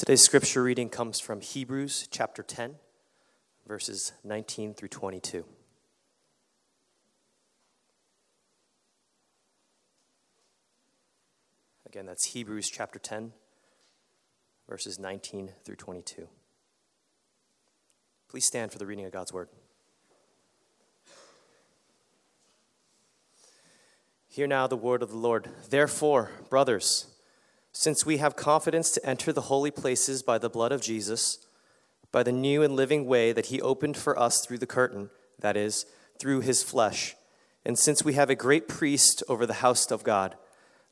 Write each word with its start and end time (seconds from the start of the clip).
Today's 0.00 0.22
scripture 0.22 0.62
reading 0.62 0.88
comes 0.88 1.20
from 1.20 1.42
Hebrews 1.42 2.08
chapter 2.10 2.42
10, 2.42 2.76
verses 3.68 4.14
19 4.24 4.72
through 4.72 4.88
22. 4.88 5.44
Again, 11.84 12.06
that's 12.06 12.24
Hebrews 12.24 12.70
chapter 12.70 12.98
10, 12.98 13.32
verses 14.66 14.98
19 14.98 15.50
through 15.66 15.76
22. 15.76 16.28
Please 18.26 18.46
stand 18.46 18.72
for 18.72 18.78
the 18.78 18.86
reading 18.86 19.04
of 19.04 19.12
God's 19.12 19.34
word. 19.34 19.50
Hear 24.28 24.46
now 24.46 24.66
the 24.66 24.76
word 24.76 25.02
of 25.02 25.10
the 25.10 25.18
Lord. 25.18 25.50
Therefore, 25.68 26.30
brothers, 26.48 27.06
since 27.72 28.04
we 28.04 28.16
have 28.18 28.36
confidence 28.36 28.90
to 28.92 29.06
enter 29.06 29.32
the 29.32 29.42
holy 29.42 29.70
places 29.70 30.22
by 30.22 30.38
the 30.38 30.50
blood 30.50 30.72
of 30.72 30.82
Jesus, 30.82 31.38
by 32.12 32.22
the 32.22 32.32
new 32.32 32.62
and 32.62 32.74
living 32.74 33.06
way 33.06 33.32
that 33.32 33.46
he 33.46 33.60
opened 33.60 33.96
for 33.96 34.18
us 34.18 34.44
through 34.44 34.58
the 34.58 34.66
curtain, 34.66 35.10
that 35.38 35.56
is, 35.56 35.86
through 36.18 36.40
his 36.40 36.62
flesh, 36.62 37.14
and 37.64 37.78
since 37.78 38.04
we 38.04 38.14
have 38.14 38.30
a 38.30 38.34
great 38.34 38.68
priest 38.68 39.22
over 39.28 39.46
the 39.46 39.54
house 39.54 39.90
of 39.90 40.02
God, 40.02 40.36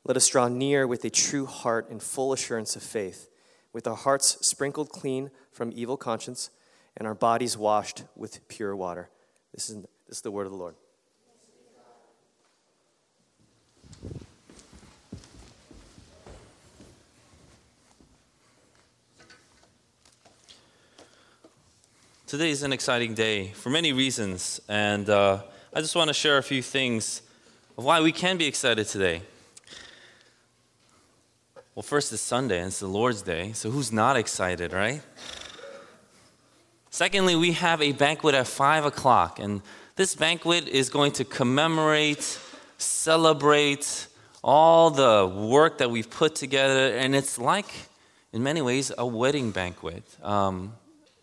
let 0.03 0.17
us 0.17 0.27
draw 0.27 0.47
near 0.47 0.87
with 0.87 1.03
a 1.03 1.09
true 1.09 1.45
heart 1.45 1.89
and 1.89 2.01
full 2.01 2.31
assurance 2.31 2.75
of 2.75 2.83
faith, 2.83 3.29
with 3.73 3.87
our 3.87 3.95
hearts 3.95 4.37
sprinkled 4.45 4.89
clean 4.89 5.31
from 5.51 5.71
evil 5.73 5.97
conscience 5.97 6.49
and 6.95 7.07
our 7.07 7.15
bodies 7.15 7.57
washed 7.57 8.03
with 8.15 8.47
pure 8.47 8.75
water. 8.75 9.09
This 9.53 9.69
is, 9.69 9.81
this 10.07 10.17
is 10.17 10.21
the 10.21 10.31
word 10.31 10.45
of 10.45 10.51
the 10.51 10.57
Lord. 10.57 10.75
Today 22.29 22.51
is 22.51 22.61
an 22.61 22.71
exciting 22.71 23.15
day 23.15 23.47
for 23.47 23.71
many 23.71 23.91
reasons, 23.91 24.61
and 24.69 25.09
uh, 25.09 25.41
I 25.73 25.81
just 25.81 25.95
want 25.95 26.09
to 26.09 26.13
share 26.13 26.37
a 26.37 26.43
few 26.43 26.61
things 26.61 27.23
of 27.75 27.83
why 27.83 28.01
we 28.01 28.11
can 28.11 28.37
be 28.37 28.45
excited 28.45 28.85
today. 28.85 29.23
Well, 31.73 31.81
first, 31.81 32.13
it's 32.13 32.21
Sunday, 32.21 32.59
and 32.59 32.67
it's 32.67 32.81
the 32.81 32.85
Lord's 32.85 33.23
Day, 33.23 33.53
so 33.53 33.71
who's 33.71 33.91
not 33.91 34.15
excited, 34.15 34.73
right? 34.73 35.01
Secondly, 36.91 37.35
we 37.35 37.53
have 37.53 37.81
a 37.81 37.93
banquet 37.93 38.35
at 38.35 38.45
5 38.45 38.85
o'clock, 38.85 39.39
and 39.39 39.63
this 39.95 40.13
banquet 40.13 40.67
is 40.67 40.91
going 40.91 41.13
to 41.13 41.23
commemorate, 41.23 42.37
celebrate 42.77 44.05
all 44.43 44.91
the 44.91 45.25
work 45.25 45.79
that 45.79 45.89
we've 45.89 46.11
put 46.11 46.35
together, 46.35 46.95
and 46.95 47.15
it's 47.15 47.39
like, 47.39 47.73
in 48.31 48.43
many 48.43 48.61
ways, 48.61 48.91
a 48.95 49.07
wedding 49.07 49.49
banquet. 49.49 50.03
Um, 50.21 50.73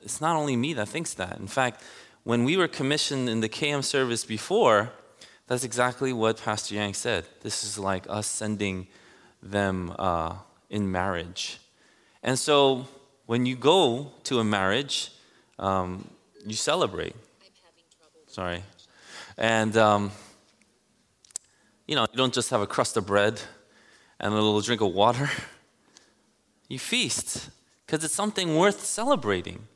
it's 0.06 0.20
not 0.20 0.36
only 0.36 0.54
me 0.54 0.72
that 0.74 0.88
thinks 0.88 1.14
that. 1.14 1.36
In 1.40 1.48
fact, 1.48 1.82
when 2.22 2.44
we 2.44 2.56
were 2.56 2.68
commissioned 2.68 3.28
in 3.28 3.40
the 3.40 3.48
KM 3.48 3.82
service 3.82 4.24
before, 4.24 4.92
that's 5.48 5.64
exactly 5.64 6.12
what 6.12 6.40
Pastor 6.40 6.76
Yang 6.76 6.94
said. 6.94 7.26
This 7.42 7.64
is 7.64 7.76
like 7.76 8.06
us 8.08 8.28
sending 8.28 8.86
them 9.42 9.92
uh, 9.98 10.34
in 10.70 10.92
marriage. 10.92 11.58
And 12.22 12.38
so 12.38 12.86
when 13.26 13.46
you 13.46 13.56
go 13.56 14.12
to 14.22 14.38
a 14.38 14.44
marriage, 14.44 15.10
um, 15.58 16.08
you 16.46 16.54
celebrate. 16.54 17.16
Sorry. 18.28 18.62
And, 19.36 19.76
um, 19.76 20.12
you 21.88 21.96
know, 21.96 22.06
you 22.12 22.16
don't 22.16 22.32
just 22.32 22.50
have 22.50 22.60
a 22.60 22.66
crust 22.68 22.96
of 22.96 23.06
bread 23.06 23.40
and 24.20 24.32
a 24.32 24.36
little 24.36 24.60
drink 24.60 24.80
of 24.80 24.92
water. 24.94 25.28
You 26.68 26.80
feast 26.80 27.50
because 27.86 28.02
it's 28.02 28.12
something 28.12 28.56
worth 28.56 28.84
celebrating. 28.84 29.68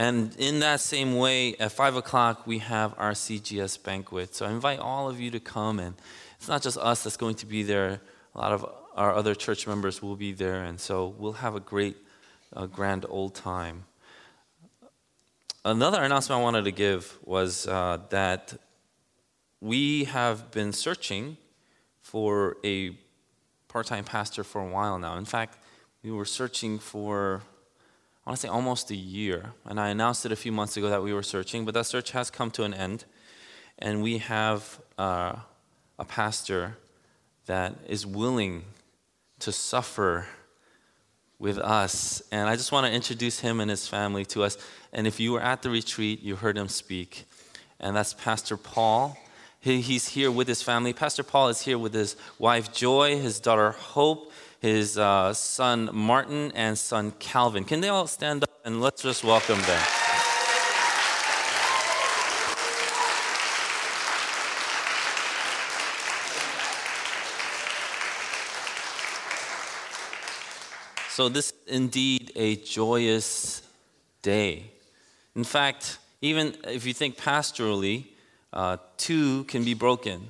And 0.00 0.34
in 0.38 0.60
that 0.60 0.80
same 0.80 1.18
way, 1.18 1.56
at 1.56 1.72
5 1.72 1.96
o'clock, 1.96 2.46
we 2.46 2.56
have 2.60 2.94
our 2.96 3.12
CGS 3.12 3.82
banquet. 3.82 4.34
So 4.34 4.46
I 4.46 4.50
invite 4.50 4.78
all 4.78 5.10
of 5.10 5.20
you 5.20 5.30
to 5.32 5.40
come. 5.40 5.78
And 5.78 5.94
it's 6.38 6.48
not 6.48 6.62
just 6.62 6.78
us 6.78 7.04
that's 7.04 7.18
going 7.18 7.34
to 7.34 7.46
be 7.46 7.62
there, 7.62 8.00
a 8.34 8.38
lot 8.38 8.52
of 8.52 8.64
our 8.96 9.14
other 9.14 9.34
church 9.34 9.66
members 9.66 10.00
will 10.00 10.16
be 10.16 10.32
there. 10.32 10.64
And 10.64 10.80
so 10.80 11.14
we'll 11.18 11.34
have 11.44 11.54
a 11.54 11.60
great, 11.60 11.98
uh, 12.56 12.64
grand 12.64 13.04
old 13.10 13.34
time. 13.34 13.84
Another 15.66 16.02
announcement 16.02 16.40
I 16.40 16.42
wanted 16.42 16.64
to 16.64 16.72
give 16.72 17.18
was 17.22 17.66
uh, 17.66 17.98
that 18.08 18.54
we 19.60 20.04
have 20.04 20.50
been 20.50 20.72
searching 20.72 21.36
for 22.00 22.56
a 22.64 22.96
part 23.68 23.84
time 23.88 24.04
pastor 24.04 24.44
for 24.44 24.62
a 24.62 24.66
while 24.66 24.98
now. 24.98 25.18
In 25.18 25.26
fact, 25.26 25.58
we 26.02 26.10
were 26.10 26.24
searching 26.24 26.78
for 26.78 27.42
I 28.26 28.30
want 28.30 28.40
to 28.40 28.46
say 28.46 28.48
almost 28.48 28.90
a 28.90 28.96
year. 28.96 29.52
And 29.64 29.80
I 29.80 29.88
announced 29.88 30.26
it 30.26 30.32
a 30.32 30.36
few 30.36 30.52
months 30.52 30.76
ago 30.76 30.88
that 30.90 31.02
we 31.02 31.12
were 31.12 31.22
searching, 31.22 31.64
but 31.64 31.74
that 31.74 31.86
search 31.86 32.10
has 32.10 32.30
come 32.30 32.50
to 32.52 32.64
an 32.64 32.74
end. 32.74 33.04
And 33.78 34.02
we 34.02 34.18
have 34.18 34.80
uh, 34.98 35.36
a 35.98 36.04
pastor 36.04 36.76
that 37.46 37.74
is 37.88 38.06
willing 38.06 38.64
to 39.40 39.52
suffer 39.52 40.26
with 41.38 41.58
us. 41.58 42.22
And 42.30 42.48
I 42.48 42.54
just 42.54 42.70
want 42.70 42.86
to 42.86 42.92
introduce 42.92 43.40
him 43.40 43.60
and 43.60 43.70
his 43.70 43.88
family 43.88 44.24
to 44.26 44.44
us. 44.44 44.58
And 44.92 45.06
if 45.06 45.18
you 45.18 45.32
were 45.32 45.40
at 45.40 45.62
the 45.62 45.70
retreat, 45.70 46.22
you 46.22 46.36
heard 46.36 46.58
him 46.58 46.68
speak. 46.68 47.24
And 47.80 47.96
that's 47.96 48.12
Pastor 48.12 48.58
Paul. 48.58 49.16
He, 49.58 49.80
he's 49.80 50.08
here 50.08 50.30
with 50.30 50.46
his 50.46 50.62
family. 50.62 50.92
Pastor 50.92 51.22
Paul 51.22 51.48
is 51.48 51.62
here 51.62 51.78
with 51.78 51.94
his 51.94 52.16
wife 52.38 52.72
Joy, 52.72 53.18
his 53.18 53.40
daughter 53.40 53.72
Hope, 53.72 54.29
his 54.60 54.98
uh, 54.98 55.32
son 55.32 55.88
Martin, 55.92 56.52
and 56.54 56.78
son 56.78 57.12
Calvin. 57.18 57.64
Can 57.64 57.80
they 57.80 57.88
all 57.88 58.06
stand 58.06 58.44
up 58.44 58.50
and 58.64 58.80
let's 58.80 59.02
just 59.02 59.24
welcome 59.24 59.60
them? 59.62 59.82
So, 71.08 71.28
this 71.28 71.50
is 71.50 71.54
indeed 71.66 72.32
a 72.36 72.56
joyous 72.56 73.62
day. 74.22 74.70
In 75.34 75.44
fact, 75.44 75.98
even 76.22 76.54
if 76.64 76.86
you 76.86 76.94
think 76.94 77.16
pastorally, 77.16 78.06
uh, 78.52 78.76
two 78.96 79.44
can 79.44 79.64
be 79.64 79.74
broken. 79.74 80.28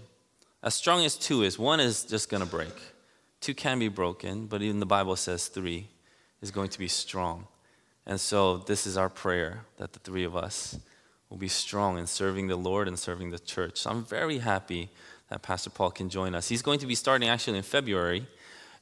As 0.62 0.74
strong 0.74 1.04
as 1.04 1.16
two 1.16 1.42
is, 1.42 1.58
one 1.58 1.80
is 1.80 2.04
just 2.04 2.28
going 2.28 2.42
to 2.42 2.48
break. 2.48 2.74
Two 3.40 3.54
can 3.54 3.78
be 3.78 3.88
broken, 3.88 4.46
but 4.46 4.62
even 4.62 4.80
the 4.80 4.86
Bible 4.86 5.16
says 5.16 5.48
three 5.48 5.88
is 6.42 6.50
going 6.50 6.68
to 6.70 6.78
be 6.78 6.88
strong. 6.88 7.46
And 8.06 8.20
so, 8.20 8.58
this 8.58 8.86
is 8.86 8.96
our 8.96 9.08
prayer 9.08 9.64
that 9.76 9.92
the 9.92 9.98
three 9.98 10.24
of 10.24 10.36
us 10.36 10.78
will 11.28 11.36
be 11.36 11.48
strong 11.48 11.98
in 11.98 12.06
serving 12.06 12.48
the 12.48 12.56
Lord 12.56 12.88
and 12.88 12.98
serving 12.98 13.30
the 13.30 13.38
church. 13.38 13.78
So, 13.78 13.90
I'm 13.90 14.04
very 14.04 14.38
happy 14.38 14.90
that 15.28 15.42
Pastor 15.42 15.70
Paul 15.70 15.90
can 15.90 16.08
join 16.08 16.34
us. 16.34 16.48
He's 16.48 16.62
going 16.62 16.80
to 16.80 16.86
be 16.86 16.94
starting 16.94 17.28
actually 17.28 17.58
in 17.58 17.62
February. 17.62 18.26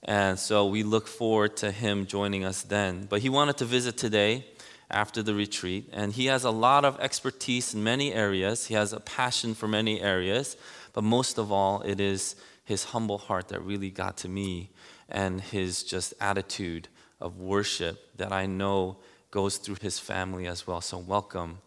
And 0.03 0.39
so 0.39 0.67
we 0.67 0.83
look 0.83 1.09
forward 1.09 1.57
to 1.59 1.71
him 1.71 2.07
joining 2.07 2.45
us 2.45 2.63
then. 2.63 3.07
But 3.09 3.21
he 3.21 3.29
wanted 3.29 3.57
to 3.59 3.65
visit 3.65 3.97
today 3.97 4.47
after 4.91 5.23
the 5.23 5.35
retreat, 5.35 5.87
and 5.93 6.15
he 6.15 6.27
has 6.27 6.45
a 6.45 6.51
lot 6.51 6.85
of 6.85 6.99
expertise 6.99 7.75
in 7.75 7.85
many 7.85 8.15
areas. 8.15 8.67
He 8.67 8.75
has 8.75 8.95
a 8.95 9.01
passion 9.01 9.55
for 9.55 9.69
many 9.69 10.01
areas, 10.01 10.57
but 10.95 11.05
most 11.05 11.37
of 11.37 11.53
all, 11.53 11.83
it 11.83 12.01
is 12.01 12.37
his 12.69 12.85
humble 12.85 13.17
heart 13.17 13.49
that 13.49 13.61
really 13.63 13.89
got 13.89 14.19
to 14.19 14.29
me 14.29 14.69
and 15.09 15.41
his 15.41 15.83
just 15.83 16.13
attitude 16.21 16.87
of 17.19 17.41
worship 17.41 18.15
that 18.19 18.31
I 18.31 18.45
know 18.45 18.99
goes 19.31 19.57
through 19.57 19.77
his 19.81 19.99
family 19.99 20.47
as 20.47 20.67
well. 20.67 20.83
So, 20.83 20.99
welcome. 20.99 21.59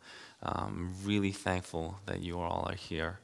I'm 0.44 0.94
really 1.04 1.32
thankful 1.32 2.00
that 2.06 2.22
you 2.22 2.40
all 2.40 2.68
are 2.70 2.76
here. 2.76 3.18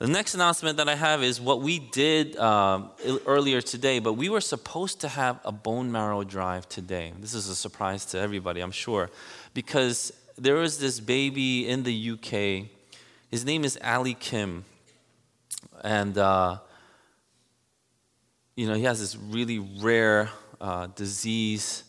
The 0.00 0.06
next 0.06 0.34
announcement 0.34 0.76
that 0.76 0.88
I 0.88 0.94
have 0.94 1.22
is 1.22 1.40
what 1.40 1.62
we 1.62 1.78
did 1.78 2.36
um, 2.36 2.90
earlier 3.26 3.62
today, 3.62 3.98
but 3.98 4.14
we 4.14 4.28
were 4.28 4.42
supposed 4.42 5.00
to 5.00 5.08
have 5.08 5.40
a 5.46 5.52
bone 5.52 5.90
marrow 5.90 6.24
drive 6.24 6.68
today. 6.68 7.14
This 7.18 7.32
is 7.32 7.48
a 7.48 7.54
surprise 7.54 8.04
to 8.06 8.18
everybody, 8.18 8.60
I'm 8.60 8.72
sure, 8.72 9.08
because 9.54 10.12
there 10.36 10.56
was 10.56 10.78
this 10.78 11.00
baby 11.00 11.66
in 11.66 11.84
the 11.84 12.10
UK. 12.10 12.68
His 13.30 13.46
name 13.46 13.64
is 13.64 13.78
Ali 13.82 14.12
Kim. 14.14 14.66
And 15.82 16.18
uh, 16.18 16.58
you 18.56 18.66
know, 18.66 18.74
he 18.74 18.84
has 18.84 19.00
this 19.00 19.16
really 19.16 19.58
rare 19.58 20.30
uh, 20.60 20.86
disease 20.88 21.84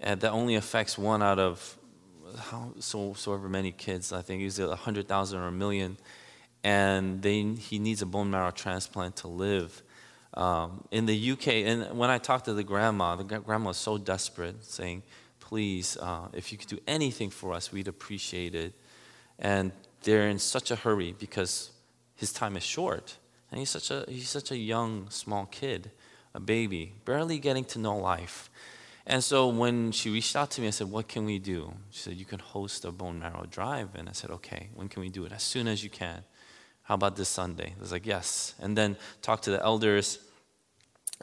that 0.00 0.24
only 0.24 0.54
affects 0.56 0.98
one 0.98 1.22
out 1.22 1.38
of 1.38 1.78
how, 2.38 2.72
so, 2.78 3.14
so 3.14 3.34
ever 3.34 3.48
many 3.48 3.72
kids. 3.72 4.12
I 4.12 4.22
think 4.22 4.42
he's 4.42 4.58
a 4.58 4.68
100,000 4.68 5.38
or 5.38 5.48
a 5.48 5.52
million. 5.52 5.96
And 6.64 7.22
they, 7.22 7.42
he 7.42 7.78
needs 7.78 8.02
a 8.02 8.06
bone 8.06 8.30
marrow 8.30 8.50
transplant 8.50 9.16
to 9.16 9.28
live. 9.28 9.82
Um, 10.34 10.84
in 10.90 11.06
the 11.06 11.32
UK, 11.32 11.48
and 11.48 11.98
when 11.98 12.08
I 12.08 12.18
talked 12.18 12.46
to 12.46 12.54
the 12.54 12.62
grandma, 12.62 13.16
the 13.16 13.24
grandma 13.24 13.68
was 13.68 13.76
so 13.76 13.98
desperate, 13.98 14.64
saying, 14.64 15.02
Please, 15.40 15.98
uh, 15.98 16.28
if 16.32 16.50
you 16.50 16.56
could 16.56 16.68
do 16.68 16.78
anything 16.86 17.28
for 17.28 17.52
us, 17.52 17.70
we'd 17.70 17.88
appreciate 17.88 18.54
it. 18.54 18.72
And 19.38 19.72
they're 20.02 20.28
in 20.28 20.38
such 20.38 20.70
a 20.70 20.76
hurry 20.76 21.14
because 21.18 21.70
his 22.14 22.32
time 22.32 22.56
is 22.56 22.62
short. 22.62 23.18
And 23.52 23.58
he's 23.58 23.70
such 23.70 23.90
a, 23.90 24.06
he's 24.08 24.30
such 24.30 24.50
a 24.50 24.56
young, 24.56 25.10
small 25.10 25.44
kid, 25.44 25.90
a 26.32 26.40
baby, 26.40 26.94
barely 27.04 27.38
getting 27.38 27.64
to 27.66 27.78
know 27.78 27.96
life. 27.98 28.50
And 29.06 29.22
so 29.22 29.48
when 29.48 29.92
she 29.92 30.08
reached 30.08 30.34
out 30.36 30.50
to 30.52 30.62
me, 30.62 30.68
I 30.68 30.70
said, 30.70 30.90
What 30.90 31.06
can 31.06 31.26
we 31.26 31.38
do? 31.38 31.74
She 31.90 32.00
said, 32.00 32.14
You 32.14 32.24
can 32.24 32.38
host 32.38 32.86
a 32.86 32.90
bone 32.90 33.18
marrow 33.18 33.46
drive. 33.50 33.90
And 33.94 34.08
I 34.08 34.12
said, 34.12 34.30
Okay, 34.30 34.70
when 34.74 34.88
can 34.88 35.02
we 35.02 35.10
do 35.10 35.26
it? 35.26 35.32
As 35.32 35.42
soon 35.42 35.68
as 35.68 35.84
you 35.84 35.90
can. 35.90 36.24
How 36.84 36.94
about 36.94 37.16
this 37.16 37.28
Sunday? 37.28 37.74
I 37.76 37.80
was 37.80 37.92
like, 37.92 38.06
Yes. 38.06 38.54
And 38.58 38.76
then 38.76 38.96
talked 39.20 39.44
to 39.44 39.50
the 39.50 39.62
elders 39.62 40.18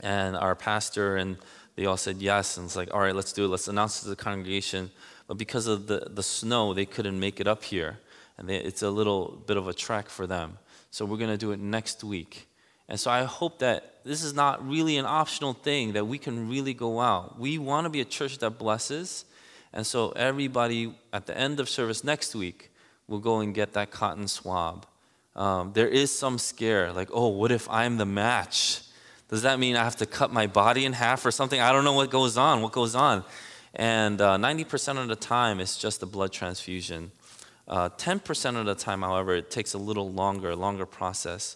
and 0.03 0.37
our 0.37 0.55
pastor, 0.55 1.17
and 1.17 1.37
they 1.75 1.85
all 1.85 1.97
said 1.97 2.17
yes. 2.17 2.57
And 2.57 2.65
it's 2.65 2.75
like, 2.75 2.93
All 2.93 2.99
right, 2.99 3.15
let's 3.15 3.33
do 3.33 3.45
it. 3.45 3.47
Let's 3.47 3.67
announce 3.67 4.01
it 4.01 4.03
to 4.03 4.09
the 4.09 4.15
congregation. 4.15 4.91
But 5.27 5.37
because 5.39 5.65
of 5.65 5.87
the, 5.87 6.09
the 6.11 6.23
snow, 6.23 6.75
they 6.75 6.85
couldn't 6.85 7.19
make 7.19 7.39
it 7.39 7.47
up 7.47 7.63
here. 7.63 7.99
And 8.37 8.47
they, 8.47 8.57
it's 8.57 8.83
a 8.83 8.89
little 8.91 9.41
bit 9.47 9.57
of 9.57 9.67
a 9.67 9.73
trek 9.73 10.09
for 10.09 10.27
them. 10.27 10.59
So 10.91 11.05
we're 11.05 11.17
going 11.17 11.29
to 11.29 11.37
do 11.37 11.51
it 11.51 11.59
next 11.59 12.03
week. 12.03 12.47
And 12.87 12.99
so 12.99 13.11
I 13.11 13.23
hope 13.23 13.59
that 13.59 14.03
this 14.03 14.23
is 14.23 14.33
not 14.33 14.67
really 14.67 14.97
an 14.97 15.05
optional 15.05 15.53
thing, 15.53 15.93
that 15.93 16.05
we 16.05 16.17
can 16.17 16.49
really 16.49 16.73
go 16.73 16.99
out. 16.99 17.39
We 17.39 17.57
want 17.59 17.85
to 17.85 17.89
be 17.89 18.01
a 18.01 18.05
church 18.05 18.39
that 18.39 18.57
blesses. 18.57 19.25
And 19.71 19.85
so 19.85 20.09
everybody 20.11 20.95
at 21.13 21.27
the 21.27 21.37
end 21.37 21.59
of 21.59 21.69
service 21.69 22.03
next 22.03 22.35
week 22.35 22.71
will 23.07 23.19
go 23.19 23.39
and 23.39 23.53
get 23.53 23.73
that 23.73 23.91
cotton 23.91 24.27
swab. 24.27 24.87
Um, 25.35 25.73
there 25.73 25.87
is 25.87 26.11
some 26.11 26.39
scare, 26.39 26.91
like, 26.91 27.09
oh, 27.13 27.27
what 27.27 27.51
if 27.51 27.69
I'm 27.69 27.97
the 27.97 28.05
match? 28.05 28.81
Does 29.29 29.43
that 29.43 29.59
mean 29.59 29.75
I 29.75 29.83
have 29.83 29.97
to 29.97 30.07
cut 30.07 30.33
my 30.33 30.47
body 30.47 30.85
in 30.85 30.93
half 30.93 31.23
or 31.25 31.31
something? 31.31 31.61
I 31.61 31.71
don't 31.71 31.83
know 31.83 31.93
what 31.93 32.09
goes 32.09 32.35
on. 32.35 32.63
What 32.63 32.71
goes 32.71 32.95
on? 32.95 33.23
And 33.75 34.19
uh, 34.19 34.37
90% 34.37 34.97
of 34.97 35.07
the 35.07 35.15
time, 35.15 35.59
it's 35.59 35.77
just 35.77 36.01
a 36.01 36.07
blood 36.07 36.31
transfusion. 36.31 37.11
Uh, 37.69 37.89
10% 37.89 38.59
of 38.59 38.65
the 38.65 38.75
time, 38.75 39.03
however, 39.03 39.35
it 39.35 39.51
takes 39.51 39.73
a 39.73 39.77
little 39.77 40.11
longer, 40.11 40.55
longer 40.55 40.87
process. 40.87 41.55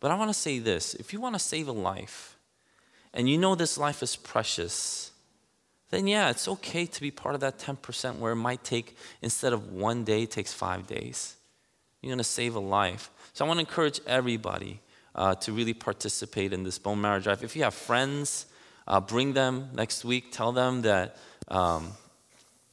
But 0.00 0.12
I 0.12 0.14
want 0.14 0.30
to 0.30 0.34
say 0.34 0.60
this 0.60 0.94
if 0.94 1.12
you 1.12 1.20
want 1.20 1.34
to 1.34 1.40
save 1.40 1.66
a 1.68 1.72
life, 1.72 2.38
and 3.12 3.28
you 3.28 3.36
know 3.36 3.54
this 3.54 3.76
life 3.76 4.02
is 4.02 4.14
precious, 4.14 5.10
then 5.90 6.06
yeah, 6.06 6.30
it's 6.30 6.46
okay 6.46 6.86
to 6.86 7.00
be 7.00 7.10
part 7.10 7.34
of 7.34 7.40
that 7.40 7.58
10% 7.58 8.18
where 8.18 8.32
it 8.32 8.36
might 8.36 8.62
take, 8.62 8.96
instead 9.22 9.52
of 9.52 9.72
one 9.72 10.04
day, 10.04 10.22
it 10.22 10.30
takes 10.30 10.52
five 10.52 10.86
days. 10.86 11.36
You're 12.02 12.10
going 12.10 12.18
to 12.18 12.24
save 12.24 12.54
a 12.54 12.60
life. 12.60 13.10
So 13.32 13.44
I 13.44 13.48
want 13.48 13.58
to 13.58 13.66
encourage 13.66 14.00
everybody 14.06 14.80
uh, 15.14 15.34
to 15.36 15.52
really 15.52 15.74
participate 15.74 16.52
in 16.52 16.62
this 16.62 16.78
bone 16.78 17.00
marrow 17.00 17.18
drive. 17.18 17.42
If 17.42 17.56
you 17.56 17.64
have 17.64 17.74
friends, 17.74 18.46
uh, 18.86 19.00
bring 19.00 19.32
them 19.32 19.70
next 19.74 20.04
week. 20.04 20.30
Tell 20.30 20.52
them 20.52 20.82
that 20.82 21.16
um, 21.48 21.92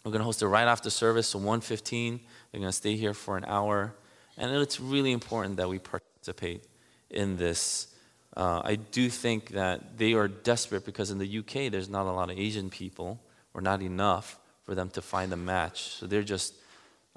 we're 0.04 0.12
going 0.12 0.20
to 0.20 0.26
host 0.26 0.42
it 0.42 0.48
right 0.48 0.68
after 0.68 0.90
service, 0.90 1.30
so 1.30 1.40
1:15. 1.40 2.20
They're 2.56 2.62
going 2.62 2.72
to 2.72 2.78
stay 2.78 2.96
here 2.96 3.14
for 3.14 3.36
an 3.36 3.44
hour, 3.44 3.94
and 4.38 4.50
it's 4.50 4.80
really 4.80 5.12
important 5.12 5.58
that 5.58 5.68
we 5.68 5.78
participate 5.78 6.64
in 7.10 7.36
this. 7.36 7.88
Uh, 8.34 8.62
I 8.64 8.76
do 8.76 9.10
think 9.10 9.50
that 9.50 9.98
they 9.98 10.14
are 10.14 10.30
desperate 10.30 10.86
because 10.86 11.12
in 11.12 11.18
the 11.18 11.40
UK 11.40 11.70
there's 11.70 11.90
not 11.90 12.06
a 12.06 12.14
lot 12.14 12.32
of 12.32 12.40
Asian 12.40 12.70
people, 12.70 13.20
or 13.54 13.60
not 13.60 13.82
enough 13.82 14.40
for 14.64 14.74
them 14.74 14.90
to 14.92 15.02
find 15.02 15.34
a 15.34 15.36
match. 15.36 15.82
So 15.96 16.08
they're 16.08 16.24
just 16.24 16.54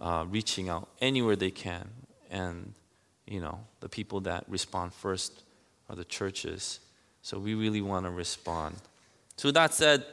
uh, 0.00 0.24
reaching 0.28 0.68
out 0.68 0.88
anywhere 1.00 1.36
they 1.36 1.52
can, 1.52 1.88
and 2.32 2.74
you 3.24 3.40
know 3.40 3.60
the 3.78 3.88
people 3.88 4.20
that 4.22 4.44
respond 4.48 4.92
first 4.92 5.44
are 5.88 5.94
the 5.94 6.04
churches. 6.04 6.80
So 7.22 7.38
we 7.38 7.54
really 7.54 7.80
want 7.80 8.06
to 8.06 8.10
respond. 8.10 8.74
So 9.36 9.50
with 9.50 9.54
that 9.54 9.72
said, 9.72 10.04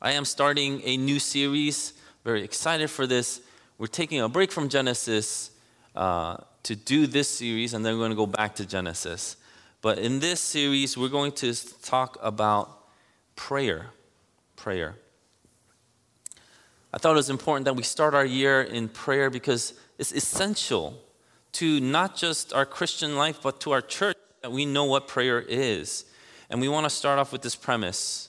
I 0.00 0.12
am 0.12 0.24
starting 0.24 0.82
a 0.84 0.96
new 0.96 1.18
series. 1.18 1.94
Very 2.22 2.44
excited 2.44 2.90
for 2.90 3.08
this. 3.08 3.40
We're 3.78 3.86
taking 3.86 4.20
a 4.20 4.28
break 4.28 4.52
from 4.52 4.68
Genesis 4.68 5.50
uh, 5.96 6.36
to 6.62 6.76
do 6.76 7.06
this 7.06 7.28
series, 7.28 7.74
and 7.74 7.84
then 7.84 7.94
we're 7.94 8.00
going 8.00 8.10
to 8.10 8.16
go 8.16 8.26
back 8.26 8.54
to 8.56 8.66
Genesis. 8.66 9.36
But 9.82 9.98
in 9.98 10.20
this 10.20 10.40
series, 10.40 10.96
we're 10.96 11.08
going 11.08 11.32
to 11.32 11.54
talk 11.82 12.16
about 12.22 12.86
prayer. 13.36 13.86
Prayer. 14.56 14.94
I 16.92 16.98
thought 16.98 17.12
it 17.12 17.16
was 17.16 17.30
important 17.30 17.64
that 17.64 17.74
we 17.74 17.82
start 17.82 18.14
our 18.14 18.24
year 18.24 18.62
in 18.62 18.88
prayer 18.88 19.28
because 19.28 19.74
it's 19.98 20.12
essential 20.12 21.02
to 21.52 21.80
not 21.80 22.16
just 22.16 22.52
our 22.52 22.64
Christian 22.64 23.16
life, 23.16 23.40
but 23.42 23.60
to 23.60 23.72
our 23.72 23.80
church 23.80 24.16
that 24.42 24.52
we 24.52 24.64
know 24.64 24.84
what 24.84 25.08
prayer 25.08 25.40
is. 25.40 26.04
And 26.48 26.60
we 26.60 26.68
want 26.68 26.84
to 26.84 26.90
start 26.90 27.18
off 27.18 27.32
with 27.32 27.42
this 27.42 27.56
premise 27.56 28.28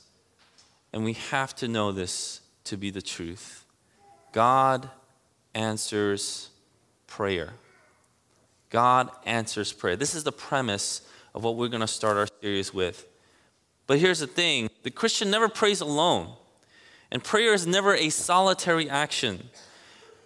and 0.92 1.04
we 1.04 1.14
have 1.14 1.56
to 1.58 1.68
know 1.68 1.92
this 1.92 2.42
to 2.64 2.78
be 2.78 2.90
the 2.90 3.02
truth. 3.02 3.66
God 4.32 4.90
answers 5.56 6.50
prayer. 7.08 7.54
God 8.70 9.10
answers 9.26 9.74
prayer. 9.74 9.96
This 9.96 10.14
is 10.14 10.24
the 10.24 10.32
premise 10.32 11.02
of 11.34 11.44
what 11.44 11.56
we're 11.56 11.70
going 11.70 11.82
to 11.82 11.88
start 11.88 12.18
our 12.18 12.28
series 12.42 12.74
with. 12.74 13.08
But 13.88 14.00
here's 14.00 14.20
the 14.20 14.28
thing 14.28 14.70
the 14.84 14.92
Christian 14.92 15.32
never 15.32 15.50
prays 15.50 15.82
alone, 15.82 16.34
and 17.12 17.24
prayer 17.24 17.54
is 17.54 17.66
never 17.66 17.96
a 17.96 18.10
solitary 18.10 18.90
action. 18.90 19.50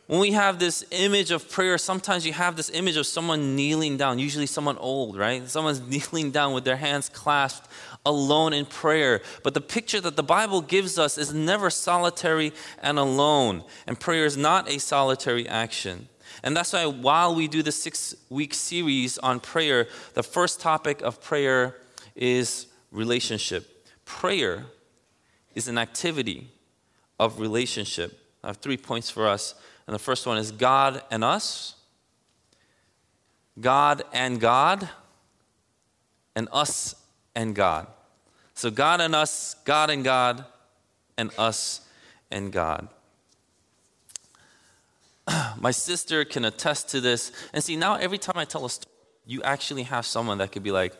When 0.07 0.19
we 0.19 0.31
have 0.31 0.57
this 0.57 0.83
image 0.89 1.29
of 1.29 1.51
prayer, 1.51 1.77
sometimes 1.77 2.25
you 2.25 2.33
have 2.33 2.55
this 2.55 2.71
image 2.71 2.97
of 2.97 3.05
someone 3.05 3.55
kneeling 3.55 3.95
down, 3.95 4.17
usually 4.17 4.47
someone 4.47 4.75
old, 4.79 5.15
right? 5.15 5.47
Someone's 5.47 5.81
kneeling 5.87 6.31
down 6.31 6.53
with 6.53 6.63
their 6.63 6.77
hands 6.77 7.09
clasped 7.09 7.69
alone 8.05 8.53
in 8.53 8.65
prayer. 8.65 9.21
But 9.43 9.53
the 9.53 9.61
picture 9.61 10.01
that 10.01 10.15
the 10.15 10.23
Bible 10.23 10.61
gives 10.61 10.97
us 10.97 11.17
is 11.17 11.33
never 11.33 11.69
solitary 11.69 12.53
and 12.81 12.97
alone. 12.97 13.63
And 13.87 13.99
prayer 13.99 14.25
is 14.25 14.37
not 14.37 14.69
a 14.69 14.79
solitary 14.79 15.47
action. 15.47 16.07
And 16.43 16.55
that's 16.55 16.73
why 16.73 16.85
while 16.85 17.35
we 17.35 17.47
do 17.47 17.61
the 17.61 17.71
six 17.71 18.15
week 18.29 18.53
series 18.53 19.17
on 19.17 19.39
prayer, 19.39 19.87
the 20.13 20.23
first 20.23 20.61
topic 20.61 21.01
of 21.01 21.21
prayer 21.21 21.75
is 22.15 22.67
relationship. 22.91 23.87
Prayer 24.05 24.65
is 25.55 25.67
an 25.67 25.77
activity 25.77 26.49
of 27.19 27.39
relationship. 27.39 28.17
I 28.43 28.47
have 28.47 28.57
three 28.57 28.77
points 28.77 29.09
for 29.09 29.27
us. 29.27 29.55
And 29.85 29.93
the 29.93 29.99
first 29.99 30.25
one 30.25 30.37
is 30.37 30.51
God 30.51 31.01
and 31.11 31.23
us, 31.23 31.75
God 33.59 34.03
and 34.13 34.39
God, 34.39 34.87
and 36.35 36.47
us 36.51 36.95
and 37.35 37.55
God. 37.55 37.87
So 38.53 38.69
God 38.69 39.01
and 39.01 39.15
us, 39.15 39.55
God 39.65 39.89
and 39.89 40.03
God, 40.03 40.45
and 41.17 41.31
us 41.37 41.81
and 42.29 42.51
God. 42.51 42.87
My 45.59 45.71
sister 45.71 46.25
can 46.25 46.45
attest 46.45 46.89
to 46.89 47.01
this. 47.01 47.31
And 47.53 47.63
see, 47.63 47.75
now 47.75 47.95
every 47.95 48.17
time 48.17 48.37
I 48.37 48.45
tell 48.45 48.65
a 48.65 48.69
story, 48.69 48.91
you 49.25 49.41
actually 49.43 49.83
have 49.83 50.05
someone 50.05 50.39
that 50.39 50.51
could 50.51 50.63
be 50.63 50.71
like, 50.71 50.93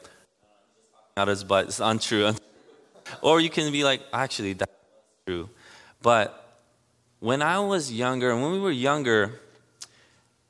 not 1.17 1.27
his 1.27 1.43
butt, 1.43 1.65
it's 1.65 1.79
untrue. 1.79 2.33
or 3.21 3.41
you 3.41 3.49
can 3.49 3.71
be 3.71 3.83
like, 3.83 4.01
actually, 4.13 4.53
that's 4.53 4.71
true. 5.25 5.49
But 6.01 6.57
when 7.19 7.41
I 7.41 7.59
was 7.59 7.91
younger, 7.91 8.31
and 8.31 8.41
when 8.41 8.51
we 8.51 8.59
were 8.59 8.71
younger, 8.71 9.39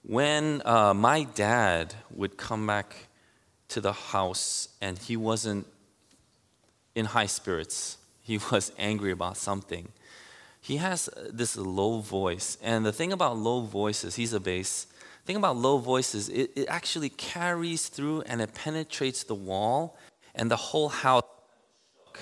when 0.04 0.62
uh, 0.66 0.94
my 0.94 1.24
dad 1.24 1.96
would 2.12 2.38
come 2.38 2.68
back 2.68 3.09
to 3.70 3.82
the 3.82 3.94
house 3.94 4.70
and 4.82 4.98
he 4.98 5.16
wasn't 5.16 5.66
in 6.96 7.06
high 7.06 7.28
spirits, 7.28 7.98
he 8.22 8.40
was 8.52 8.72
angry 8.78 9.12
about 9.12 9.38
something. 9.38 9.90
He 10.62 10.78
has 10.78 11.10
this 11.32 11.56
low 11.56 12.00
voice. 12.00 12.58
And 12.62 12.86
the 12.86 12.92
thing 12.92 13.14
about 13.14 13.38
low 13.38 13.62
voices, 13.62 14.16
he's 14.16 14.34
a 14.34 14.40
bass. 14.40 14.86
The 15.22 15.28
thing 15.28 15.36
about 15.38 15.58
low 15.58 15.78
voices, 15.78 16.30
it, 16.30 16.52
it 16.56 16.68
actually 16.68 17.10
carries 17.10 17.88
through 17.88 18.22
and 18.24 18.42
it 18.42 18.54
penetrates 18.54 19.24
the 19.24 19.36
wall, 19.36 19.98
and 20.36 20.52
the 20.52 20.58
whole 20.58 20.90
house 20.90 21.24
shook 21.96 22.20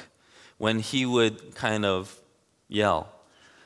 when 0.58 0.80
he 0.80 1.06
would 1.06 1.56
kind 1.56 1.84
of 1.84 2.20
yell. 2.68 3.10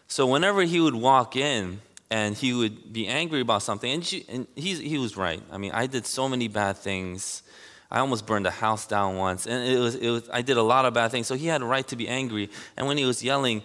So 0.07 0.25
whenever 0.25 0.63
he 0.63 0.79
would 0.79 0.95
walk 0.95 1.35
in 1.35 1.81
and 2.09 2.35
he 2.35 2.53
would 2.53 2.91
be 2.91 3.07
angry 3.07 3.41
about 3.41 3.63
something, 3.63 3.91
and, 3.91 4.05
she, 4.05 4.25
and 4.27 4.47
he, 4.55 4.75
he 4.75 4.97
was 4.97 5.15
right. 5.15 5.41
I 5.51 5.57
mean, 5.57 5.71
I 5.73 5.87
did 5.87 6.05
so 6.05 6.27
many 6.27 6.47
bad 6.47 6.77
things. 6.77 7.43
I 7.91 7.99
almost 7.99 8.25
burned 8.25 8.47
a 8.47 8.51
house 8.51 8.87
down 8.87 9.17
once, 9.17 9.45
and 9.45 9.67
it 9.67 9.77
was, 9.77 9.95
it 9.95 10.09
was, 10.09 10.29
I 10.31 10.41
did 10.41 10.55
a 10.55 10.63
lot 10.63 10.85
of 10.85 10.93
bad 10.93 11.11
things. 11.11 11.27
So 11.27 11.35
he 11.35 11.47
had 11.47 11.61
a 11.61 11.65
right 11.65 11.85
to 11.89 11.97
be 11.97 12.07
angry. 12.07 12.49
And 12.77 12.87
when 12.87 12.97
he 12.97 13.03
was 13.03 13.21
yelling, 13.21 13.63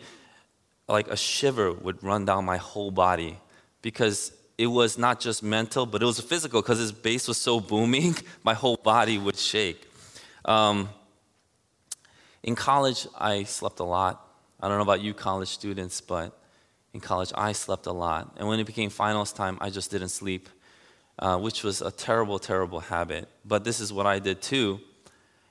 like 0.89 1.09
a 1.09 1.17
shiver 1.17 1.73
would 1.73 2.03
run 2.03 2.25
down 2.25 2.45
my 2.45 2.57
whole 2.57 2.91
body 2.91 3.39
because 3.83 4.33
it 4.59 4.67
was 4.67 4.99
not 4.99 5.21
just 5.21 5.43
mental, 5.43 5.87
but 5.87 6.03
it 6.03 6.07
was 6.07 6.19
physical 6.21 6.61
because 6.61 6.79
his 6.79 6.93
bass 6.93 7.29
was 7.29 7.37
so 7.37 7.61
booming, 7.61 8.17
my 8.45 8.55
whole 8.55 8.77
body 8.77 9.17
would 9.17 9.37
shake. 9.37 9.89
Um, 10.45 10.89
in 12.43 12.55
college, 12.55 13.07
I 13.17 13.45
slept 13.45 13.81
a 13.81 13.85
lot. 13.85 14.27
I 14.61 14.69
don't 14.69 14.79
know 14.79 14.83
about 14.83 15.03
you 15.03 15.15
college 15.15 15.49
students, 15.49 16.01
but 16.01 16.37
in 16.95 17.01
college 17.01 17.33
I 17.35 17.53
slept 17.53 17.87
a 17.87 17.93
lot. 17.93 18.35
And 18.39 18.49
when 18.49 18.59
it 18.59 18.65
became 18.65 18.91
finals 18.91 19.33
time, 19.33 19.59
I 19.61 19.71
just 19.71 19.91
didn't 19.91 20.09
sleep, 20.09 20.49
uh, 21.19 21.39
which 21.39 21.63
was 21.63 21.83
a 21.83 21.91
terrible, 21.91 22.39
terrible 22.39 22.81
habit. 22.81 23.29
But 23.45 23.65
this 23.65 23.81
is 23.81 23.93
what 23.93 24.07
I 24.07 24.19
did 24.19 24.43
too. 24.43 24.81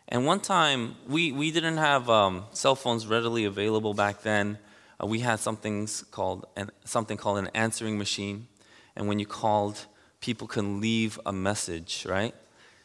And 0.08 0.26
one 0.26 0.40
time, 0.40 0.96
we, 1.08 1.32
we 1.32 1.52
didn't 1.52 1.78
have 1.78 2.10
um, 2.10 2.46
cell 2.52 2.76
phones 2.76 3.08
readily 3.08 3.46
available 3.46 3.94
back 3.94 4.22
then. 4.22 4.60
Uh, 5.02 5.08
we 5.08 5.20
had 5.20 5.40
something 5.40 5.90
called, 6.12 6.46
an, 6.56 6.70
something 6.84 7.18
called 7.18 7.40
an 7.40 7.50
answering 7.56 7.98
machine. 7.98 8.48
And 8.96 9.08
when 9.08 9.18
you 9.18 9.26
called, 9.26 9.86
people 10.22 10.48
can 10.48 10.80
leave 10.80 11.20
a 11.26 11.34
message, 11.34 12.06
right? 12.08 12.36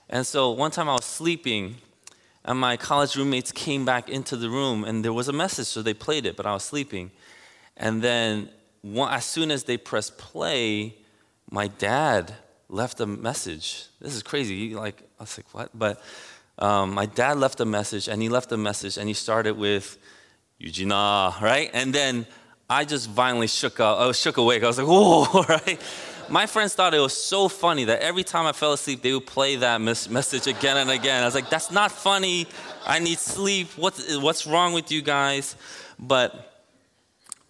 And 0.08 0.26
so 0.26 0.50
one 0.50 0.70
time 0.70 0.88
I 0.88 0.92
was 0.92 1.04
sleeping 1.04 1.76
and 2.44 2.58
my 2.58 2.76
college 2.76 3.16
roommates 3.16 3.52
came 3.52 3.84
back 3.84 4.08
into 4.08 4.36
the 4.36 4.48
room, 4.48 4.84
and 4.84 5.04
there 5.04 5.12
was 5.12 5.28
a 5.28 5.32
message, 5.32 5.66
so 5.66 5.82
they 5.82 5.94
played 5.94 6.24
it, 6.24 6.36
but 6.36 6.46
I 6.46 6.54
was 6.54 6.64
sleeping. 6.64 7.10
And 7.76 8.02
then, 8.02 8.48
one, 8.82 9.12
as 9.12 9.24
soon 9.26 9.50
as 9.50 9.64
they 9.64 9.76
pressed 9.76 10.16
play, 10.16 10.96
my 11.50 11.68
dad 11.68 12.34
left 12.70 13.00
a 13.00 13.06
message. 13.06 13.86
This 14.00 14.14
is 14.14 14.22
crazy. 14.22 14.74
Like, 14.74 15.02
I 15.18 15.24
was 15.24 15.36
like, 15.36 15.52
what? 15.52 15.70
But 15.74 16.00
um, 16.58 16.94
my 16.94 17.06
dad 17.06 17.38
left 17.38 17.60
a 17.60 17.64
message, 17.64 18.08
and 18.08 18.22
he 18.22 18.28
left 18.28 18.52
a 18.52 18.56
message, 18.56 18.96
and 18.96 19.08
he 19.08 19.14
started 19.14 19.58
with, 19.58 19.98
Eugenia, 20.58 21.34
right? 21.40 21.70
And 21.72 21.92
then 21.92 22.26
I 22.68 22.84
just 22.84 23.08
violently 23.08 23.48
shook 23.48 23.80
up. 23.80 23.98
I 23.98 24.06
was 24.06 24.18
shook 24.18 24.36
awake. 24.36 24.62
I 24.62 24.66
was 24.66 24.78
like, 24.78 24.86
whoa, 24.88 25.42
right? 25.48 25.80
My 26.28 26.46
friends 26.46 26.74
thought 26.74 26.94
it 26.94 27.00
was 27.00 27.16
so 27.16 27.48
funny 27.48 27.84
that 27.84 28.00
every 28.00 28.22
time 28.22 28.46
I 28.46 28.52
fell 28.52 28.72
asleep, 28.72 29.02
they 29.02 29.12
would 29.12 29.26
play 29.26 29.56
that 29.56 29.80
mes- 29.80 30.08
message 30.08 30.46
again 30.46 30.76
and 30.76 30.90
again. 30.90 31.22
I 31.22 31.26
was 31.26 31.34
like, 31.34 31.50
that's 31.50 31.72
not 31.72 31.90
funny. 31.90 32.46
I 32.86 33.00
need 33.00 33.18
sleep. 33.18 33.68
What's, 33.76 34.16
what's 34.18 34.46
wrong 34.46 34.72
with 34.72 34.92
you 34.92 35.02
guys? 35.02 35.56
But 35.98 36.62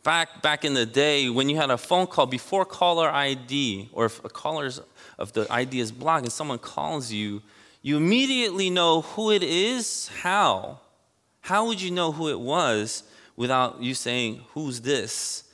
back, 0.02 0.40
back 0.40 0.64
in 0.64 0.72
the 0.72 0.86
day, 0.86 1.28
when 1.28 1.50
you 1.50 1.56
had 1.56 1.70
a 1.70 1.76
phone 1.76 2.06
call 2.06 2.24
before 2.24 2.64
caller 2.64 3.10
ID, 3.10 3.90
or 3.92 4.06
if 4.06 4.24
a 4.24 4.30
caller's 4.30 4.80
of 5.20 5.32
the 5.34 5.50
ideas 5.52 5.88
is 5.88 5.92
blocked 5.92 6.24
and 6.24 6.32
someone 6.32 6.58
calls 6.58 7.12
you, 7.12 7.42
you 7.82 7.96
immediately 7.96 8.70
know 8.70 9.02
who 9.02 9.30
it 9.30 9.42
is. 9.42 10.08
How? 10.22 10.80
How 11.42 11.66
would 11.66 11.80
you 11.80 11.90
know 11.90 12.10
who 12.10 12.28
it 12.28 12.40
was 12.40 13.04
without 13.36 13.82
you 13.82 13.94
saying, 13.94 14.42
Who's 14.54 14.80
this? 14.80 15.44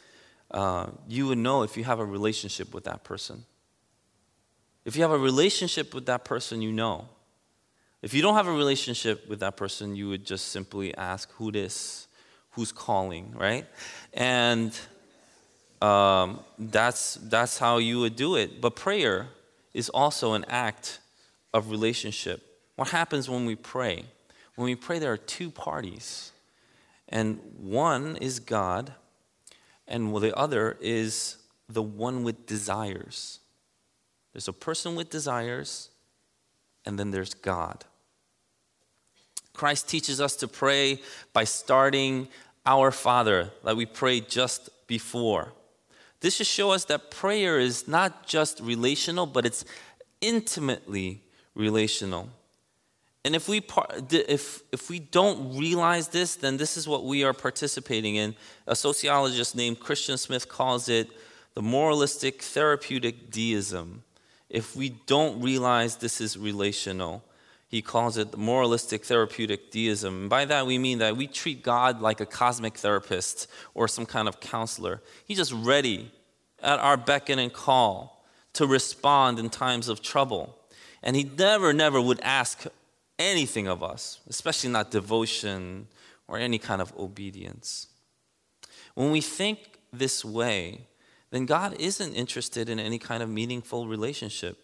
Uh, 0.50 0.86
you 1.08 1.26
would 1.26 1.38
know 1.38 1.62
if 1.62 1.76
you 1.76 1.84
have 1.84 1.98
a 1.98 2.04
relationship 2.04 2.72
with 2.72 2.84
that 2.84 3.02
person. 3.04 3.44
If 4.84 4.94
you 4.94 5.02
have 5.02 5.10
a 5.10 5.18
relationship 5.18 5.92
with 5.92 6.06
that 6.06 6.24
person, 6.24 6.62
you 6.62 6.72
know. 6.72 7.08
If 8.02 8.14
you 8.14 8.22
don't 8.22 8.34
have 8.34 8.46
a 8.46 8.52
relationship 8.52 9.28
with 9.28 9.40
that 9.40 9.56
person, 9.56 9.96
you 9.96 10.08
would 10.08 10.24
just 10.24 10.48
simply 10.48 10.96
ask, 10.96 11.30
Who 11.32 11.50
this? 11.50 12.06
Who's 12.52 12.72
calling, 12.72 13.34
right? 13.36 13.66
And 14.14 14.78
um, 15.82 16.40
that's, 16.58 17.16
that's 17.16 17.58
how 17.58 17.78
you 17.78 18.00
would 18.00 18.16
do 18.16 18.36
it. 18.36 18.60
But 18.60 18.76
prayer 18.76 19.28
is 19.76 19.90
also 19.90 20.32
an 20.32 20.46
act 20.48 21.00
of 21.52 21.70
relationship. 21.70 22.42
What 22.76 22.88
happens 22.88 23.28
when 23.28 23.44
we 23.44 23.54
pray? 23.54 24.04
When 24.54 24.64
we 24.64 24.74
pray, 24.74 24.98
there 24.98 25.12
are 25.12 25.18
two 25.18 25.50
parties, 25.50 26.32
and 27.10 27.38
one 27.60 28.16
is 28.16 28.40
God, 28.40 28.94
and 29.86 30.16
the 30.16 30.34
other 30.34 30.78
is 30.80 31.36
the 31.68 31.82
one 31.82 32.24
with 32.24 32.46
desires. 32.46 33.40
There's 34.32 34.48
a 34.48 34.52
person 34.54 34.96
with 34.96 35.10
desires, 35.10 35.90
and 36.86 36.98
then 36.98 37.10
there's 37.10 37.34
God. 37.34 37.84
Christ 39.52 39.90
teaches 39.90 40.22
us 40.22 40.36
to 40.36 40.48
pray 40.48 41.02
by 41.34 41.44
starting 41.44 42.28
our 42.64 42.90
Father, 42.90 43.50
like 43.62 43.76
we 43.76 43.84
prayed 43.84 44.30
just 44.30 44.70
before. 44.86 45.52
This 46.20 46.36
should 46.36 46.46
show 46.46 46.70
us 46.70 46.84
that 46.86 47.10
prayer 47.10 47.58
is 47.58 47.86
not 47.86 48.26
just 48.26 48.60
relational, 48.60 49.26
but 49.26 49.44
it's 49.44 49.64
intimately 50.20 51.22
relational. 51.54 52.28
And 53.24 53.34
if 53.34 53.48
we, 53.48 53.60
if, 54.10 54.62
if 54.70 54.88
we 54.88 55.00
don't 55.00 55.58
realize 55.58 56.08
this, 56.08 56.36
then 56.36 56.58
this 56.58 56.76
is 56.76 56.86
what 56.86 57.04
we 57.04 57.24
are 57.24 57.32
participating 57.32 58.14
in. 58.14 58.36
A 58.68 58.76
sociologist 58.76 59.56
named 59.56 59.80
Christian 59.80 60.16
Smith 60.16 60.48
calls 60.48 60.88
it 60.88 61.10
the 61.54 61.62
moralistic 61.62 62.42
therapeutic 62.42 63.30
deism. 63.30 64.04
If 64.48 64.76
we 64.76 64.90
don't 65.06 65.42
realize 65.42 65.96
this 65.96 66.20
is 66.20 66.38
relational, 66.38 67.24
he 67.68 67.82
calls 67.82 68.16
it 68.16 68.36
moralistic 68.36 69.04
therapeutic 69.04 69.70
deism. 69.70 70.22
And 70.22 70.30
by 70.30 70.44
that, 70.44 70.66
we 70.66 70.78
mean 70.78 70.98
that 70.98 71.16
we 71.16 71.26
treat 71.26 71.62
God 71.62 72.00
like 72.00 72.20
a 72.20 72.26
cosmic 72.26 72.76
therapist 72.76 73.48
or 73.74 73.88
some 73.88 74.06
kind 74.06 74.28
of 74.28 74.38
counselor. 74.40 75.02
He's 75.24 75.38
just 75.38 75.52
ready 75.52 76.12
at 76.62 76.78
our 76.78 76.96
beckon 76.96 77.38
and 77.38 77.52
call 77.52 78.24
to 78.52 78.66
respond 78.66 79.38
in 79.38 79.50
times 79.50 79.88
of 79.88 80.00
trouble. 80.00 80.56
And 81.02 81.16
he 81.16 81.24
never, 81.24 81.72
never 81.72 82.00
would 82.00 82.20
ask 82.20 82.64
anything 83.18 83.66
of 83.66 83.82
us, 83.82 84.20
especially 84.28 84.70
not 84.70 84.90
devotion 84.90 85.88
or 86.28 86.38
any 86.38 86.58
kind 86.58 86.80
of 86.80 86.96
obedience. 86.98 87.88
When 88.94 89.10
we 89.10 89.20
think 89.20 89.58
this 89.92 90.24
way, 90.24 90.86
then 91.30 91.46
God 91.46 91.74
isn't 91.80 92.14
interested 92.14 92.68
in 92.68 92.78
any 92.78 92.98
kind 92.98 93.22
of 93.22 93.28
meaningful 93.28 93.86
relationship. 93.86 94.58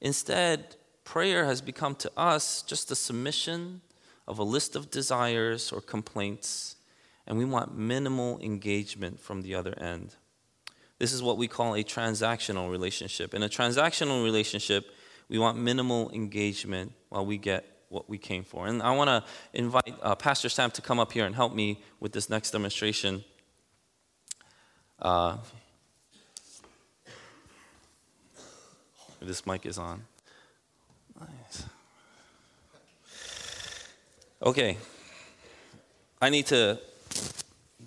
Instead, 0.00 0.76
prayer 1.06 1.46
has 1.46 1.62
become 1.62 1.94
to 1.94 2.10
us 2.16 2.60
just 2.62 2.90
a 2.90 2.96
submission 2.96 3.80
of 4.28 4.38
a 4.38 4.42
list 4.42 4.76
of 4.76 4.90
desires 4.90 5.72
or 5.72 5.80
complaints, 5.80 6.76
and 7.26 7.38
we 7.38 7.44
want 7.44 7.78
minimal 7.78 8.38
engagement 8.40 9.20
from 9.20 9.40
the 9.40 9.54
other 9.54 9.78
end. 9.78 10.16
This 10.98 11.12
is 11.12 11.22
what 11.22 11.38
we 11.38 11.46
call 11.46 11.74
a 11.74 11.84
transactional 11.84 12.70
relationship. 12.70 13.34
In 13.34 13.42
a 13.42 13.48
transactional 13.48 14.24
relationship, 14.24 14.90
we 15.28 15.38
want 15.38 15.56
minimal 15.56 16.10
engagement 16.10 16.92
while 17.08 17.24
we 17.24 17.38
get 17.38 17.64
what 17.88 18.10
we 18.10 18.18
came 18.18 18.42
for. 18.42 18.66
And 18.66 18.82
I 18.82 18.94
want 18.96 19.08
to 19.08 19.22
invite 19.52 19.94
uh, 20.02 20.16
Pastor 20.16 20.48
Sam 20.48 20.72
to 20.72 20.82
come 20.82 20.98
up 20.98 21.12
here 21.12 21.24
and 21.24 21.34
help 21.34 21.54
me 21.54 21.82
with 22.00 22.12
this 22.12 22.28
next 22.28 22.50
demonstration. 22.50 23.24
Uh, 24.98 25.36
this 29.20 29.46
mic 29.46 29.66
is 29.66 29.78
on. 29.78 30.02
Nice. 31.20 31.64
Okay. 34.42 34.76
I 36.20 36.30
need 36.30 36.46
to 36.46 36.78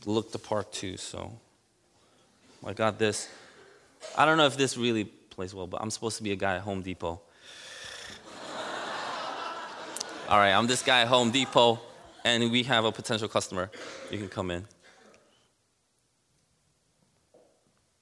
look 0.05 0.31
the 0.31 0.39
part 0.39 0.71
too, 0.71 0.97
so 0.97 1.33
I 2.65 2.73
got 2.73 2.99
this. 2.99 3.29
I 4.17 4.25
don't 4.25 4.37
know 4.37 4.45
if 4.45 4.57
this 4.57 4.77
really 4.77 5.05
plays 5.05 5.53
well, 5.53 5.67
but 5.67 5.81
I'm 5.81 5.89
supposed 5.89 6.17
to 6.17 6.23
be 6.23 6.31
a 6.31 6.35
guy 6.35 6.55
at 6.55 6.61
Home 6.61 6.81
Depot. 6.81 7.19
All 10.29 10.37
right, 10.37 10.51
I'm 10.51 10.67
this 10.67 10.83
guy 10.83 11.01
at 11.01 11.07
Home 11.07 11.31
Depot, 11.31 11.79
and 12.23 12.51
we 12.51 12.63
have 12.63 12.85
a 12.85 12.91
potential 12.91 13.27
customer. 13.27 13.71
You 14.11 14.17
can 14.17 14.29
come 14.29 14.51
in. 14.51 14.65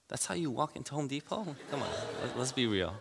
That's 0.08 0.26
how 0.26 0.36
you 0.36 0.50
walk 0.52 0.76
into 0.76 0.94
Home 0.94 1.08
Depot? 1.08 1.56
Come 1.70 1.82
on, 1.82 1.90
let's 2.38 2.52
be 2.52 2.66
real. 2.66 2.94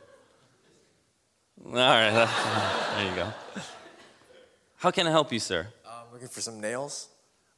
All 1.64 1.72
right, 1.72 2.10
there 2.96 3.08
you 3.08 3.16
go. 3.16 3.32
How 4.76 4.90
can 4.90 5.06
I 5.06 5.10
help 5.10 5.32
you, 5.32 5.40
sir? 5.40 5.66
I'm 5.84 5.92
uh, 6.08 6.12
looking 6.12 6.28
for 6.28 6.40
some 6.40 6.60
nails. 6.60 7.08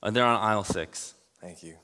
Uh, 0.02 0.10
they're 0.10 0.24
on 0.24 0.40
aisle 0.40 0.64
six. 0.64 1.14
Thank 1.40 1.62
you. 1.62 1.74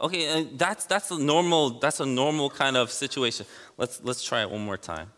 Okay, 0.00 0.40
uh, 0.40 0.44
that's 0.56 0.86
that's 0.86 1.10
a 1.10 1.18
normal 1.18 1.78
that's 1.78 2.00
a 2.00 2.06
normal 2.06 2.50
kind 2.50 2.76
of 2.76 2.90
situation. 2.90 3.46
Let's 3.78 4.00
let's 4.02 4.24
try 4.24 4.42
it 4.42 4.50
one 4.50 4.64
more 4.64 4.76
time. 4.76 5.10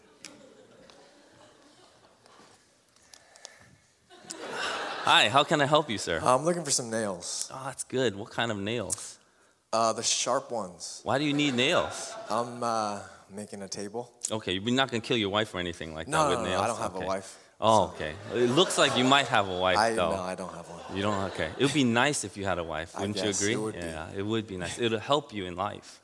Hi, 5.05 5.29
how 5.29 5.45
can 5.45 5.61
I 5.61 5.67
help 5.67 5.89
you, 5.89 5.99
sir? 5.99 6.21
I'm 6.23 6.45
looking 6.45 6.65
for 6.65 6.73
some 6.73 6.91
nails. 6.91 7.49
Oh, 7.55 7.63
that's 7.65 7.85
good. 7.85 8.17
What 8.17 8.31
kind 8.31 8.51
of 8.51 8.59
nails? 8.59 9.19
Uh, 9.73 9.93
the 9.93 10.03
sharp 10.03 10.51
ones. 10.51 11.01
Why 11.05 11.19
do 11.19 11.25
you 11.25 11.33
need 11.33 11.55
nails? 11.55 12.13
I'm 12.29 12.63
uh, 12.63 13.01
making 13.31 13.63
a 13.63 13.69
table. 13.69 14.13
Okay, 14.31 14.53
you're 14.53 14.75
not 14.75 14.91
gonna 14.91 15.01
kill 15.01 15.17
your 15.17 15.31
wife 15.31 15.55
or 15.55 15.59
anything 15.59 15.95
like 15.95 16.09
no, 16.09 16.23
that 16.23 16.29
with 16.31 16.39
no, 16.39 16.45
no, 16.45 16.51
nails. 16.51 16.63
I 16.63 16.67
don't 16.67 16.79
have 16.79 16.95
okay. 16.97 17.05
a 17.05 17.09
wife. 17.09 17.39
Oh, 17.59 17.85
okay. 17.95 18.13
It 18.35 18.51
looks 18.51 18.77
like 18.77 18.99
you 18.99 19.05
might 19.05 19.29
have 19.29 19.49
a 19.49 19.59
wife, 19.59 19.79
I, 19.79 19.95
though. 19.95 20.11
No, 20.11 20.21
I 20.21 20.35
don't 20.35 20.53
have 20.53 20.69
one. 20.69 20.81
You 20.95 21.03
don't. 21.03 21.25
Okay. 21.31 21.49
It 21.59 21.65
would 21.65 21.73
be 21.73 21.85
nice 21.85 22.23
if 22.23 22.37
you 22.37 22.45
had 22.45 22.59
a 22.59 22.65
wife. 22.65 22.95
Wouldn't 22.99 23.17
you 23.17 23.31
agree? 23.31 23.53
it 23.55 23.61
would 23.61 23.75
be. 23.75 23.81
yeah, 23.81 24.09
it 24.15 24.23
would 24.23 24.47
be 24.47 24.59
nice. 24.59 24.79
It'll 24.79 24.99
help 24.99 25.33
you 25.33 25.47
in 25.47 25.57
life. 25.57 26.01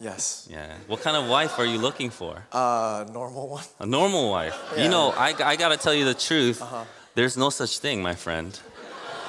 Yes. 0.00 0.46
Yeah. 0.50 0.74
What 0.86 1.00
kind 1.00 1.16
of 1.16 1.28
wife 1.28 1.58
are 1.58 1.64
you 1.64 1.78
looking 1.78 2.10
for? 2.10 2.44
Uh, 2.52 3.06
normal 3.12 3.48
one. 3.48 3.64
A 3.80 3.86
normal 3.86 4.30
wife. 4.30 4.56
Yeah. 4.76 4.84
You 4.84 4.90
know, 4.90 5.10
I, 5.16 5.34
I 5.42 5.56
got 5.56 5.70
to 5.70 5.76
tell 5.76 5.94
you 5.94 6.04
the 6.04 6.14
truth. 6.14 6.62
Uh-huh. 6.62 6.84
There's 7.14 7.36
no 7.36 7.50
such 7.50 7.78
thing, 7.78 8.02
my 8.02 8.14
friend. 8.14 8.58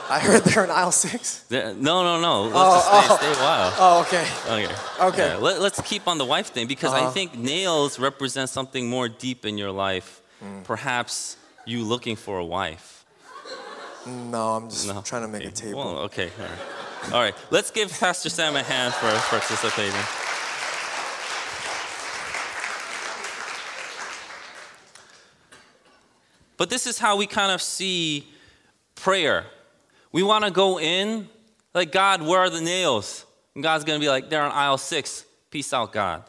I 0.10 0.20
heard 0.20 0.44
they're 0.44 0.64
in 0.64 0.72
aisle 0.72 0.92
six. 0.92 1.46
No, 1.52 1.74
no, 1.74 2.20
no. 2.20 2.44
Let's 2.44 2.56
Oh, 2.56 2.74
just 2.76 2.88
stay, 2.88 3.14
oh. 3.14 3.18
stay 3.18 3.32
a 3.32 3.44
while. 3.44 3.74
Oh, 3.78 4.02
okay. 4.02 4.28
Okay. 4.66 4.76
Okay. 5.10 5.28
Yeah, 5.34 5.38
let, 5.38 5.60
us 5.62 5.82
keep 5.86 6.08
on 6.08 6.18
the 6.18 6.26
wife 6.26 6.48
thing 6.48 6.68
because 6.68 6.94
I 6.94 7.02
Uh-huh. 7.02 7.12
think 7.12 7.36
nails 7.38 8.00
represent 8.00 8.50
something 8.50 8.90
more 8.90 9.08
deep 9.08 9.46
in 9.46 9.58
your 9.58 9.72
life. 9.72 10.22
Mm. 10.44 10.64
Perhaps 10.64 11.38
you 11.66 11.84
looking 11.84 12.16
for 12.16 12.40
a 12.40 12.46
wife. 12.46 13.06
No, 14.08 14.56
I'm 14.56 14.70
just 14.70 14.88
No. 14.88 15.02
trying 15.02 15.22
to 15.24 15.28
make 15.28 15.42
okay. 15.42 15.50
a 15.50 15.52
table. 15.52 15.78
Well, 15.80 15.98
okay. 16.10 16.30
All 16.40 16.46
right. 16.46 17.14
All 17.14 17.22
right. 17.22 17.36
Let's 17.52 17.70
give 17.72 17.92
Pastor 18.00 18.30
Sam 18.30 18.56
a 18.56 18.64
hand 18.64 18.94
for 18.96 19.12
participating. 19.30 20.04
But 26.58 26.70
this 26.70 26.86
is 26.88 26.98
how 27.00 27.16
we 27.16 27.26
kind 27.28 27.52
of 27.52 27.62
see 27.62 28.28
prayer. 28.96 29.46
We 30.12 30.24
want 30.24 30.46
to 30.46 30.52
go 30.52 30.80
in, 30.80 31.30
like, 31.74 31.92
God, 31.92 32.22
where 32.22 32.40
are 32.40 32.50
the 32.50 32.62
nails? 32.62 33.26
And 33.54 33.64
God's 33.64 33.84
going 33.84 34.00
to 34.00 34.04
be 34.04 34.10
like, 34.10 34.30
they're 34.30 34.42
on 34.42 34.52
aisle 34.52 34.78
six. 34.78 35.26
Peace 35.52 35.72
out, 35.74 35.92
God. 35.92 36.24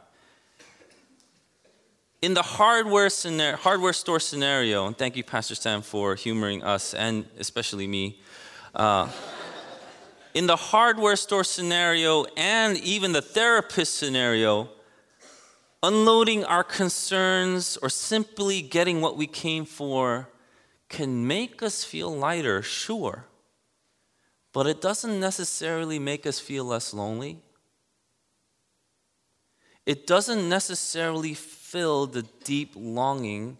in 2.22 2.34
the 2.34 2.42
hardware, 2.42 3.08
scenario, 3.08 3.56
hardware 3.56 3.92
store 3.92 4.20
scenario, 4.20 4.86
and 4.86 4.96
thank 4.96 5.16
you, 5.16 5.24
Pastor 5.24 5.54
Sam, 5.54 5.82
for 5.82 6.14
humoring 6.14 6.62
us 6.62 6.92
and 6.94 7.24
especially 7.38 7.86
me. 7.86 8.20
Uh, 8.74 9.08
in 10.34 10.46
the 10.46 10.56
hardware 10.56 11.16
store 11.16 11.44
scenario 11.44 12.24
and 12.36 12.76
even 12.78 13.12
the 13.12 13.22
therapist 13.22 13.96
scenario, 13.96 14.68
unloading 15.82 16.44
our 16.44 16.62
concerns 16.62 17.78
or 17.78 17.88
simply 17.88 18.60
getting 18.60 19.00
what 19.00 19.16
we 19.16 19.26
came 19.26 19.64
for 19.64 20.28
can 20.88 21.26
make 21.26 21.62
us 21.62 21.84
feel 21.84 22.14
lighter, 22.14 22.62
sure, 22.62 23.24
but 24.52 24.66
it 24.66 24.80
doesn't 24.80 25.20
necessarily 25.20 25.98
make 25.98 26.26
us 26.26 26.40
feel 26.40 26.64
less 26.64 26.92
lonely. 26.92 27.38
It 29.86 30.06
doesn't 30.06 30.48
necessarily 30.48 31.34
fill 31.34 32.06
the 32.06 32.22
deep 32.44 32.72
longing 32.76 33.58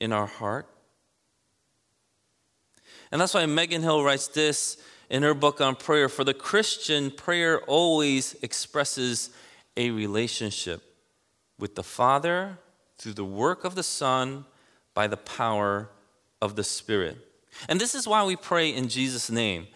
in 0.00 0.12
our 0.12 0.26
heart. 0.26 0.66
And 3.10 3.20
that's 3.20 3.34
why 3.34 3.44
Megan 3.46 3.82
Hill 3.82 4.02
writes 4.02 4.28
this 4.28 4.78
in 5.10 5.22
her 5.22 5.34
book 5.34 5.60
on 5.60 5.76
prayer. 5.76 6.08
For 6.08 6.24
the 6.24 6.34
Christian, 6.34 7.10
prayer 7.10 7.60
always 7.62 8.34
expresses 8.42 9.30
a 9.76 9.90
relationship 9.90 10.82
with 11.58 11.74
the 11.74 11.82
Father 11.82 12.58
through 12.98 13.14
the 13.14 13.24
work 13.24 13.64
of 13.64 13.74
the 13.74 13.82
Son 13.82 14.44
by 14.94 15.06
the 15.06 15.16
power 15.16 15.90
of 16.40 16.56
the 16.56 16.64
Spirit. 16.64 17.18
And 17.68 17.80
this 17.80 17.94
is 17.94 18.08
why 18.08 18.24
we 18.24 18.36
pray 18.36 18.70
in 18.70 18.88
Jesus' 18.88 19.30
name. 19.30 19.66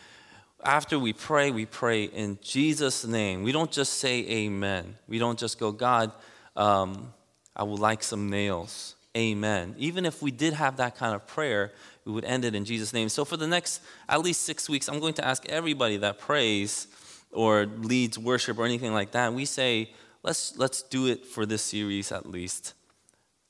After 0.64 0.98
we 0.98 1.12
pray, 1.12 1.50
we 1.50 1.66
pray 1.66 2.04
in 2.04 2.38
Jesus' 2.42 3.04
name. 3.04 3.42
We 3.42 3.52
don't 3.52 3.70
just 3.70 3.94
say 3.94 4.20
amen. 4.20 4.96
We 5.06 5.18
don't 5.18 5.38
just 5.38 5.58
go, 5.58 5.70
God, 5.70 6.12
um, 6.56 7.12
I 7.54 7.62
would 7.62 7.78
like 7.78 8.02
some 8.02 8.30
nails. 8.30 8.96
Amen. 9.16 9.74
Even 9.78 10.04
if 10.04 10.20
we 10.20 10.30
did 10.30 10.52
have 10.52 10.76
that 10.76 10.96
kind 10.96 11.14
of 11.14 11.26
prayer, 11.26 11.72
we 12.04 12.12
would 12.12 12.24
end 12.24 12.44
it 12.44 12.54
in 12.54 12.64
Jesus' 12.64 12.92
name. 12.92 13.08
So 13.08 13.24
for 13.24 13.36
the 13.36 13.46
next 13.46 13.80
at 14.08 14.20
least 14.20 14.42
six 14.42 14.68
weeks, 14.68 14.88
I'm 14.88 15.00
going 15.00 15.14
to 15.14 15.26
ask 15.26 15.46
everybody 15.48 15.96
that 15.98 16.18
prays 16.18 16.86
or 17.32 17.66
leads 17.66 18.18
worship 18.18 18.58
or 18.58 18.64
anything 18.64 18.92
like 18.92 19.12
that. 19.12 19.32
We 19.32 19.44
say, 19.44 19.90
let's 20.22 20.56
let's 20.58 20.82
do 20.82 21.06
it 21.06 21.24
for 21.24 21.46
this 21.46 21.62
series 21.62 22.12
at 22.12 22.26
least. 22.26 22.74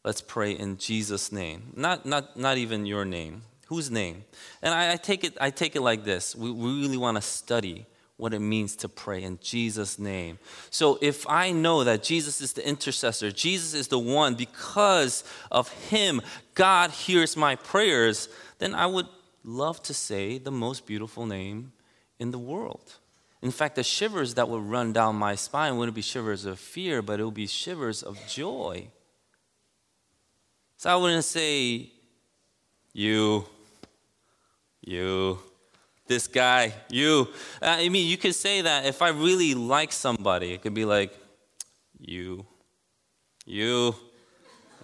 Let's 0.05 0.21
pray 0.21 0.53
in 0.53 0.77
Jesus' 0.77 1.33
name. 1.33 1.73
Not 1.75 2.07
not 2.07 2.37
not 2.37 2.59
even 2.59 2.87
your 2.87 3.05
name. 3.05 3.43
Whose 3.66 3.90
name? 3.90 4.25
And 4.62 4.73
I, 4.73 4.92
I 4.92 4.96
take 4.96 5.25
it 5.25 5.37
I 5.40 5.50
take 5.50 5.76
it 5.76 5.82
like 5.82 6.04
this. 6.04 6.35
We, 6.35 6.50
we 6.50 6.80
really 6.80 6.96
want 6.96 7.16
to 7.16 7.23
study 7.23 7.87
what 8.16 8.32
it 8.32 8.40
means 8.40 8.76
to 8.76 8.88
pray 8.88 9.23
in 9.23 9.38
Jesus' 9.42 9.99
name. 9.99 10.38
So 10.70 10.99
if 11.02 11.28
I 11.28 11.52
know 11.52 11.85
that 11.85 12.02
Jesus 12.02 12.40
is 12.40 12.54
the 12.54 12.66
intercessor, 12.66 13.30
Jesus 13.30 13.75
is 13.75 13.88
the 13.88 13.99
one, 13.99 14.35
because 14.35 15.23
of 15.50 15.68
him, 15.90 16.23
God 16.54 16.90
hears 16.90 17.37
my 17.37 17.56
prayers, 17.56 18.28
then 18.58 18.75
I 18.75 18.87
would 18.87 19.06
love 19.44 19.82
to 19.82 19.94
say 19.94 20.38
the 20.38 20.50
most 20.50 20.87
beautiful 20.87 21.26
name 21.26 21.73
in 22.18 22.30
the 22.30 22.38
world. 22.38 22.94
In 23.42 23.50
fact, 23.50 23.76
the 23.76 23.82
shivers 23.82 24.35
that 24.35 24.49
would 24.49 24.62
run 24.62 24.94
down 24.94 25.16
my 25.16 25.35
spine 25.35 25.76
wouldn't 25.76 25.94
be 25.94 26.00
shivers 26.00 26.46
of 26.46 26.58
fear, 26.58 27.02
but 27.02 27.20
it 27.20 27.25
would 27.25 27.35
be 27.35 27.46
shivers 27.46 28.02
of 28.02 28.18
joy. 28.26 28.88
So 30.78 30.90
I 30.90 30.96
wouldn't 30.96 31.25
say, 31.25 31.92
you, 32.94 33.44
you, 34.87 35.38
this 36.07 36.28
guy, 36.28 36.73
you. 36.88 37.28
Uh, 37.61 37.76
I 37.78 37.88
mean, 37.90 38.09
you 38.09 38.16
could 38.16 38.35
say 38.35 38.62
that 38.62 38.87
if 38.87 39.02
I 39.02 39.09
really 39.09 39.55
like 39.55 39.93
somebody, 39.93 40.52
it 40.52 40.62
could 40.62 40.75
be 40.75 40.85
like, 40.85 41.12
you, 41.99 42.47
you, 43.45 43.95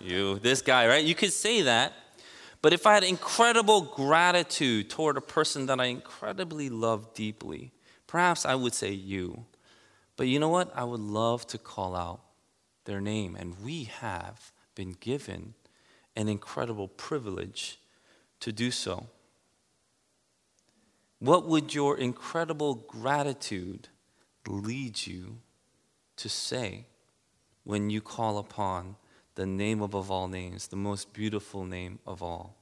you, 0.00 0.38
this 0.40 0.61
guy, 0.61 0.88
right? 0.88 1.04
You 1.04 1.14
could 1.14 1.32
say 1.32 1.62
that. 1.62 1.92
But 2.61 2.73
if 2.73 2.87
I 2.87 2.94
had 2.94 3.04
incredible 3.04 3.82
gratitude 3.82 4.90
toward 4.90 5.16
a 5.16 5.21
person 5.21 5.66
that 5.66 5.80
I 5.80 5.87
incredibly 5.87 6.68
love 6.68 7.14
deeply, 7.14 7.73
perhaps 8.06 8.44
I 8.44 8.54
would 8.56 8.75
say 8.75 8.90
you. 8.90 9.47
But 10.16 10.26
you 10.26 10.38
know 10.38 10.49
what? 10.49 10.73
I 10.76 10.85
would 10.85 11.00
love 11.00 11.47
to 11.49 11.58
call 11.58 11.97
out 11.97 12.21
their 12.84 13.00
name. 13.00 13.36
And 13.36 13.56
we 13.65 13.84
have 13.84 14.52
been 14.75 14.97
given 14.99 15.54
an 16.17 16.28
incredible 16.28 16.88
privilege 16.88 17.78
to 18.41 18.52
do 18.52 18.71
so. 18.71 19.06
What 21.23 21.47
would 21.47 21.73
your 21.73 21.97
incredible 21.97 22.75
gratitude 22.75 23.87
lead 24.45 25.06
you 25.06 25.39
to 26.17 26.28
say 26.28 26.87
when 27.63 27.91
you 27.91 28.00
call 28.00 28.39
upon 28.39 28.97
the 29.37 29.47
name 29.47 29.82
above 29.82 30.11
all 30.11 30.26
names, 30.26 30.67
the 30.67 30.75
most 30.75 31.13
beautiful 31.13 31.65
name 31.65 32.00
of 32.08 32.25
all? 32.25 32.56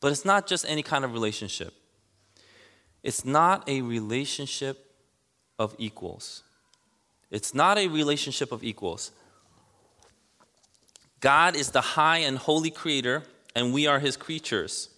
But 0.00 0.12
it's 0.12 0.24
not 0.24 0.46
just 0.46 0.64
any 0.66 0.82
kind 0.82 1.04
of 1.04 1.12
relationship. 1.12 1.74
It's 3.02 3.26
not 3.26 3.68
a 3.68 3.82
relationship 3.82 4.94
of 5.58 5.76
equals. 5.76 6.42
It's 7.30 7.54
not 7.54 7.76
a 7.76 7.88
relationship 7.88 8.50
of 8.50 8.64
equals. 8.64 9.10
God 11.20 11.54
is 11.54 11.72
the 11.72 11.82
high 11.82 12.20
and 12.20 12.38
holy 12.38 12.70
creator, 12.70 13.24
and 13.54 13.74
we 13.74 13.86
are 13.86 13.98
his 13.98 14.16
creatures. 14.16 14.88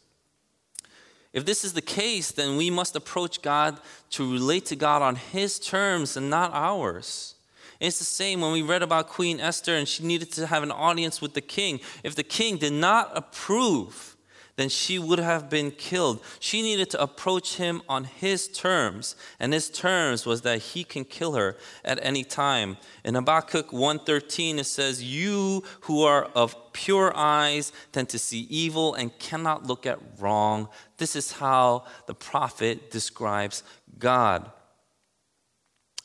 If 1.36 1.44
this 1.44 1.64
is 1.64 1.74
the 1.74 1.82
case, 1.82 2.30
then 2.30 2.56
we 2.56 2.70
must 2.70 2.96
approach 2.96 3.42
God 3.42 3.78
to 4.12 4.32
relate 4.32 4.64
to 4.66 4.74
God 4.74 5.02
on 5.02 5.16
His 5.16 5.58
terms 5.58 6.16
and 6.16 6.30
not 6.30 6.50
ours. 6.54 7.34
it's 7.78 7.98
the 7.98 8.06
same 8.06 8.40
when 8.40 8.52
we 8.52 8.62
read 8.62 8.82
about 8.82 9.10
Queen 9.10 9.38
Esther 9.38 9.76
and 9.76 9.86
she 9.86 10.02
needed 10.02 10.32
to 10.32 10.46
have 10.46 10.62
an 10.62 10.72
audience 10.72 11.20
with 11.20 11.34
the 11.34 11.42
king. 11.42 11.80
If 12.02 12.14
the 12.14 12.22
king 12.22 12.56
did 12.56 12.72
not 12.72 13.10
approve, 13.14 14.15
then 14.56 14.68
she 14.70 14.98
would 14.98 15.18
have 15.18 15.48
been 15.48 15.70
killed. 15.70 16.22
She 16.40 16.62
needed 16.62 16.90
to 16.90 17.02
approach 17.02 17.56
him 17.56 17.82
on 17.88 18.04
his 18.04 18.48
terms, 18.48 19.14
and 19.38 19.52
his 19.52 19.68
terms 19.68 20.24
was 20.24 20.40
that 20.42 20.62
he 20.62 20.82
can 20.82 21.04
kill 21.04 21.34
her 21.34 21.56
at 21.84 21.98
any 22.02 22.24
time. 22.24 22.78
In 23.04 23.14
Habakkuk 23.14 23.70
1:13 23.70 24.58
it 24.58 24.64
says, 24.64 25.02
"You 25.02 25.62
who 25.82 26.02
are 26.02 26.24
of 26.34 26.56
pure 26.72 27.14
eyes 27.14 27.70
tend 27.92 28.08
to 28.08 28.18
see 28.18 28.46
evil 28.50 28.94
and 28.94 29.18
cannot 29.18 29.66
look 29.66 29.84
at 29.86 30.00
wrong." 30.18 30.68
This 30.96 31.14
is 31.14 31.32
how 31.32 31.84
the 32.06 32.14
prophet 32.14 32.90
describes 32.90 33.62
God. 33.98 34.50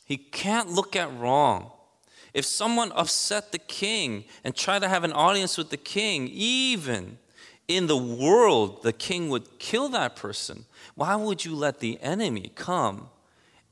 He 0.04 0.18
can't 0.18 0.70
look 0.70 0.94
at 0.94 1.12
wrong. 1.18 1.72
If 2.34 2.44
someone 2.44 2.92
upset 2.92 3.52
the 3.52 3.58
king 3.58 4.24
and 4.44 4.54
tried 4.54 4.80
to 4.80 4.88
have 4.88 5.04
an 5.04 5.12
audience 5.12 5.56
with 5.56 5.70
the 5.70 5.76
king, 5.76 6.28
even 6.28 7.18
in 7.76 7.86
the 7.86 7.96
world, 7.96 8.82
the 8.82 8.92
king 8.92 9.28
would 9.28 9.58
kill 9.58 9.88
that 9.90 10.16
person. 10.16 10.64
Why 10.94 11.16
would 11.16 11.44
you 11.44 11.54
let 11.54 11.80
the 11.80 12.00
enemy 12.00 12.52
come 12.54 13.08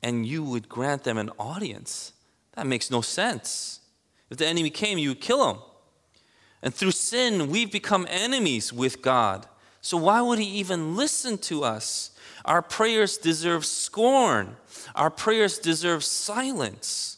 and 0.01 0.25
you 0.25 0.43
would 0.43 0.69
grant 0.69 1.03
them 1.03 1.17
an 1.17 1.29
audience? 1.37 2.13
That 2.53 2.67
makes 2.67 2.91
no 2.91 3.01
sense. 3.01 3.79
If 4.29 4.37
the 4.37 4.47
enemy 4.47 4.69
came, 4.69 4.97
you 4.97 5.09
would 5.09 5.21
kill 5.21 5.49
him. 5.49 5.57
And 6.61 6.73
through 6.73 6.91
sin, 6.91 7.49
we've 7.49 7.71
become 7.71 8.07
enemies 8.09 8.71
with 8.71 9.01
God. 9.01 9.47
So 9.81 9.97
why 9.97 10.21
would 10.21 10.39
he 10.39 10.45
even 10.45 10.95
listen 10.95 11.37
to 11.39 11.63
us? 11.63 12.11
Our 12.45 12.61
prayers 12.61 13.17
deserve 13.17 13.65
scorn. 13.65 14.55
Our 14.95 15.09
prayers 15.09 15.57
deserve 15.59 16.03
silence. 16.03 17.17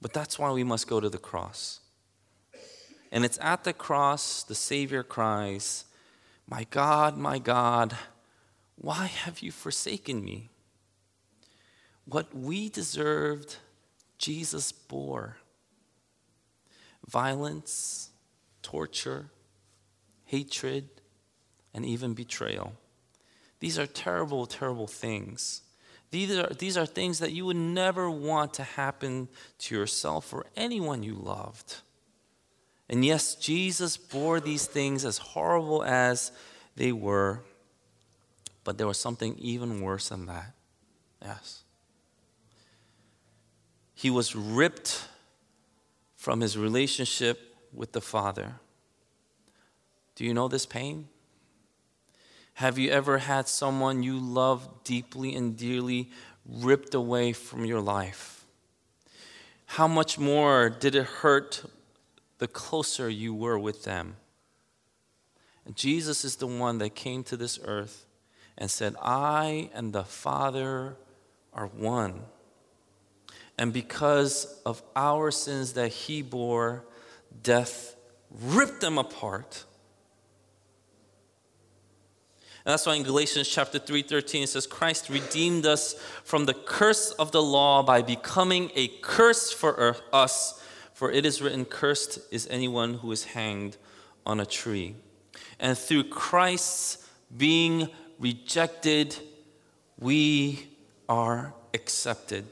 But 0.00 0.12
that's 0.12 0.38
why 0.38 0.52
we 0.52 0.64
must 0.64 0.86
go 0.88 1.00
to 1.00 1.08
the 1.08 1.18
cross. 1.18 1.80
And 3.10 3.24
it's 3.24 3.38
at 3.40 3.64
the 3.64 3.72
cross 3.72 4.42
the 4.42 4.54
Savior 4.54 5.02
cries, 5.02 5.84
My 6.46 6.64
God, 6.64 7.16
my 7.16 7.38
God, 7.38 7.96
why 8.76 9.06
have 9.06 9.40
you 9.40 9.50
forsaken 9.50 10.24
me? 10.24 10.50
What 12.04 12.34
we 12.34 12.68
deserved, 12.68 13.56
Jesus 14.18 14.72
bore 14.72 15.36
violence, 17.06 18.10
torture, 18.62 19.30
hatred, 20.26 20.88
and 21.72 21.84
even 21.84 22.12
betrayal. 22.14 22.74
These 23.60 23.78
are 23.78 23.86
terrible, 23.86 24.46
terrible 24.46 24.86
things. 24.86 25.62
These 26.10 26.36
are, 26.36 26.52
these 26.58 26.76
are 26.76 26.86
things 26.86 27.18
that 27.18 27.32
you 27.32 27.44
would 27.46 27.56
never 27.56 28.10
want 28.10 28.54
to 28.54 28.62
happen 28.62 29.28
to 29.58 29.74
yourself 29.74 30.32
or 30.32 30.46
anyone 30.56 31.02
you 31.02 31.14
loved. 31.14 31.76
And 32.88 33.04
yes, 33.04 33.34
Jesus 33.34 33.96
bore 33.96 34.40
these 34.40 34.66
things 34.66 35.04
as 35.04 35.18
horrible 35.18 35.82
as 35.84 36.32
they 36.76 36.92
were, 36.92 37.42
but 38.64 38.78
there 38.78 38.86
was 38.86 38.98
something 38.98 39.36
even 39.38 39.80
worse 39.82 40.08
than 40.08 40.26
that. 40.26 40.54
Yes. 41.22 41.62
He 43.94 44.10
was 44.10 44.34
ripped 44.34 45.08
from 46.16 46.40
his 46.40 46.56
relationship 46.56 47.56
with 47.72 47.92
the 47.92 48.00
Father. 48.00 48.54
Do 50.14 50.24
you 50.24 50.32
know 50.32 50.48
this 50.48 50.66
pain? 50.66 51.08
Have 52.54 52.78
you 52.78 52.90
ever 52.90 53.18
had 53.18 53.48
someone 53.48 54.02
you 54.02 54.18
love 54.18 54.82
deeply 54.82 55.34
and 55.34 55.56
dearly 55.56 56.10
ripped 56.46 56.94
away 56.94 57.32
from 57.32 57.64
your 57.64 57.80
life? 57.80 58.38
how 59.72 59.86
much 59.86 60.18
more 60.18 60.70
did 60.70 60.94
it 60.94 61.04
hurt 61.04 61.62
the 62.38 62.48
closer 62.48 63.08
you 63.08 63.34
were 63.34 63.58
with 63.58 63.84
them? 63.84 64.16
And 65.66 65.76
Jesus 65.76 66.24
is 66.24 66.36
the 66.36 66.46
one 66.46 66.78
that 66.78 66.94
came 66.94 67.22
to 67.24 67.36
this 67.36 67.58
earth 67.64 68.06
and 68.56 68.70
said, 68.70 68.96
I 69.02 69.70
and 69.74 69.92
the 69.92 70.04
Father 70.04 70.96
are 71.52 71.66
one. 71.66 72.22
And 73.58 73.72
because 73.72 74.60
of 74.64 74.82
our 74.94 75.30
sins 75.30 75.74
that 75.74 75.88
he 75.88 76.22
bore, 76.22 76.84
death 77.42 77.96
ripped 78.30 78.80
them 78.80 78.98
apart. 78.98 79.64
And 82.64 82.72
that's 82.72 82.86
why 82.86 82.94
in 82.94 83.02
Galatians 83.02 83.48
chapter 83.48 83.78
3:13 83.78 84.42
it 84.42 84.48
says 84.48 84.66
Christ 84.66 85.08
redeemed 85.08 85.66
us 85.66 85.94
from 86.22 86.44
the 86.44 86.54
curse 86.54 87.12
of 87.12 87.32
the 87.32 87.42
law 87.42 87.82
by 87.82 88.02
becoming 88.02 88.70
a 88.74 88.88
curse 89.00 89.50
for 89.50 89.70
er, 89.70 89.96
us 90.12 90.62
for 90.98 91.12
it 91.12 91.24
is 91.24 91.40
written 91.40 91.64
cursed 91.64 92.18
is 92.32 92.48
anyone 92.50 92.94
who 92.94 93.12
is 93.12 93.22
hanged 93.22 93.76
on 94.26 94.40
a 94.40 94.44
tree. 94.44 94.96
And 95.60 95.78
through 95.78 96.08
Christ's 96.08 97.08
being 97.36 97.88
rejected 98.18 99.14
we 100.00 100.66
are 101.08 101.54
accepted. 101.72 102.46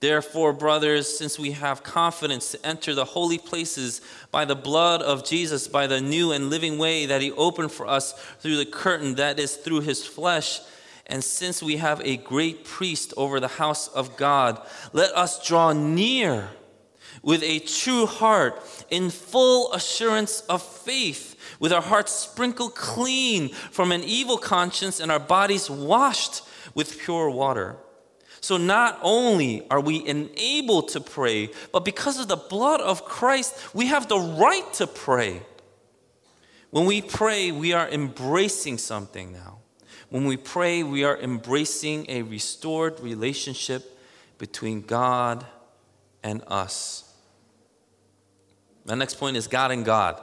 Therefore, 0.00 0.52
brothers, 0.52 1.06
since 1.16 1.38
we 1.38 1.52
have 1.52 1.84
confidence 1.84 2.50
to 2.50 2.66
enter 2.66 2.96
the 2.96 3.04
holy 3.04 3.38
places 3.38 4.00
by 4.32 4.44
the 4.44 4.56
blood 4.56 5.02
of 5.02 5.24
Jesus, 5.24 5.68
by 5.68 5.86
the 5.86 6.00
new 6.00 6.32
and 6.32 6.50
living 6.50 6.78
way 6.78 7.06
that 7.06 7.22
He 7.22 7.30
opened 7.30 7.70
for 7.70 7.86
us 7.86 8.12
through 8.40 8.56
the 8.56 8.66
curtain 8.66 9.14
that 9.14 9.38
is 9.38 9.54
through 9.54 9.82
His 9.82 10.04
flesh, 10.04 10.62
and 11.06 11.22
since 11.22 11.62
we 11.62 11.76
have 11.76 12.00
a 12.02 12.16
great 12.16 12.64
priest 12.64 13.12
over 13.16 13.40
the 13.40 13.48
house 13.48 13.88
of 13.88 14.16
God, 14.16 14.64
let 14.92 15.10
us 15.16 15.44
draw 15.46 15.72
near 15.72 16.48
with 17.22 17.42
a 17.42 17.58
true 17.60 18.06
heart 18.06 18.62
in 18.90 19.10
full 19.10 19.72
assurance 19.72 20.40
of 20.42 20.62
faith, 20.62 21.36
with 21.60 21.72
our 21.72 21.82
hearts 21.82 22.12
sprinkled 22.12 22.74
clean 22.74 23.50
from 23.70 23.92
an 23.92 24.02
evil 24.02 24.38
conscience 24.38 25.00
and 25.00 25.12
our 25.12 25.20
bodies 25.20 25.68
washed 25.68 26.42
with 26.74 26.98
pure 26.98 27.30
water. 27.30 27.76
So 28.40 28.56
not 28.56 28.98
only 29.02 29.68
are 29.70 29.80
we 29.80 30.04
enabled 30.06 30.88
to 30.88 31.00
pray, 31.00 31.50
but 31.72 31.84
because 31.84 32.18
of 32.18 32.26
the 32.26 32.36
blood 32.36 32.80
of 32.80 33.04
Christ, 33.04 33.56
we 33.72 33.86
have 33.86 34.08
the 34.08 34.18
right 34.18 34.72
to 34.74 34.86
pray. 34.88 35.42
When 36.70 36.86
we 36.86 37.02
pray, 37.02 37.52
we 37.52 37.72
are 37.72 37.88
embracing 37.88 38.78
something 38.78 39.32
now. 39.32 39.61
When 40.12 40.26
we 40.26 40.36
pray, 40.36 40.82
we 40.82 41.04
are 41.04 41.16
embracing 41.16 42.04
a 42.10 42.20
restored 42.20 43.00
relationship 43.00 43.98
between 44.36 44.82
God 44.82 45.46
and 46.22 46.42
us. 46.48 47.10
My 48.84 48.94
next 48.94 49.14
point 49.14 49.38
is 49.38 49.46
God 49.46 49.70
and 49.70 49.86
God. 49.86 50.22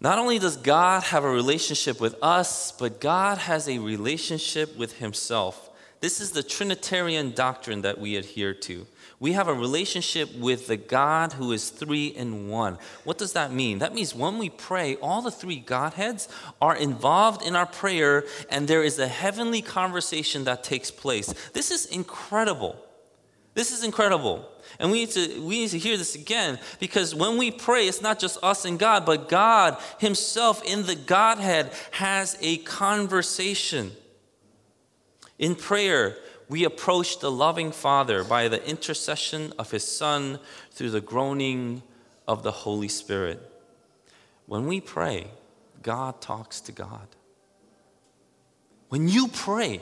Not 0.00 0.18
only 0.18 0.40
does 0.40 0.56
God 0.56 1.04
have 1.04 1.22
a 1.22 1.30
relationship 1.30 2.00
with 2.00 2.16
us, 2.20 2.72
but 2.72 3.00
God 3.00 3.38
has 3.38 3.68
a 3.68 3.78
relationship 3.78 4.76
with 4.76 4.98
Himself. 4.98 5.70
This 6.00 6.20
is 6.20 6.32
the 6.32 6.42
Trinitarian 6.42 7.30
doctrine 7.30 7.82
that 7.82 8.00
we 8.00 8.16
adhere 8.16 8.54
to. 8.54 8.88
We 9.20 9.32
have 9.32 9.48
a 9.48 9.54
relationship 9.54 10.34
with 10.34 10.66
the 10.66 10.78
God 10.78 11.34
who 11.34 11.52
is 11.52 11.68
three 11.68 12.06
in 12.06 12.48
one. 12.48 12.78
What 13.04 13.18
does 13.18 13.34
that 13.34 13.52
mean? 13.52 13.78
That 13.80 13.94
means 13.94 14.14
when 14.14 14.38
we 14.38 14.48
pray, 14.48 14.96
all 14.96 15.20
the 15.20 15.30
three 15.30 15.58
Godheads 15.58 16.26
are 16.60 16.74
involved 16.74 17.42
in 17.42 17.54
our 17.54 17.66
prayer, 17.66 18.24
and 18.48 18.66
there 18.66 18.82
is 18.82 18.98
a 18.98 19.06
heavenly 19.06 19.60
conversation 19.60 20.44
that 20.44 20.64
takes 20.64 20.90
place. 20.90 21.34
This 21.52 21.70
is 21.70 21.84
incredible. 21.84 22.82
This 23.52 23.72
is 23.72 23.84
incredible. 23.84 24.48
And 24.78 24.90
we 24.90 25.00
need 25.00 25.10
to 25.10 25.40
we 25.40 25.60
need 25.60 25.70
to 25.70 25.78
hear 25.78 25.98
this 25.98 26.14
again 26.14 26.58
because 26.78 27.14
when 27.14 27.36
we 27.36 27.50
pray, 27.50 27.88
it's 27.88 28.00
not 28.00 28.18
just 28.18 28.42
us 28.42 28.64
and 28.64 28.78
God, 28.78 29.04
but 29.04 29.28
God 29.28 29.76
Himself 29.98 30.62
in 30.64 30.86
the 30.86 30.94
Godhead 30.94 31.70
has 31.90 32.38
a 32.40 32.56
conversation. 32.58 33.92
In 35.38 35.56
prayer, 35.56 36.16
we 36.50 36.64
approach 36.64 37.20
the 37.20 37.30
loving 37.30 37.72
Father 37.72 38.24
by 38.24 38.48
the 38.48 38.62
intercession 38.68 39.52
of 39.58 39.70
His 39.70 39.86
Son 39.86 40.38
through 40.72 40.90
the 40.90 41.00
groaning 41.00 41.82
of 42.26 42.42
the 42.42 42.50
Holy 42.50 42.88
Spirit. 42.88 43.40
When 44.46 44.66
we 44.66 44.80
pray, 44.80 45.28
God 45.82 46.20
talks 46.20 46.60
to 46.62 46.72
God. 46.72 47.06
When 48.88 49.08
you 49.08 49.28
pray, 49.28 49.80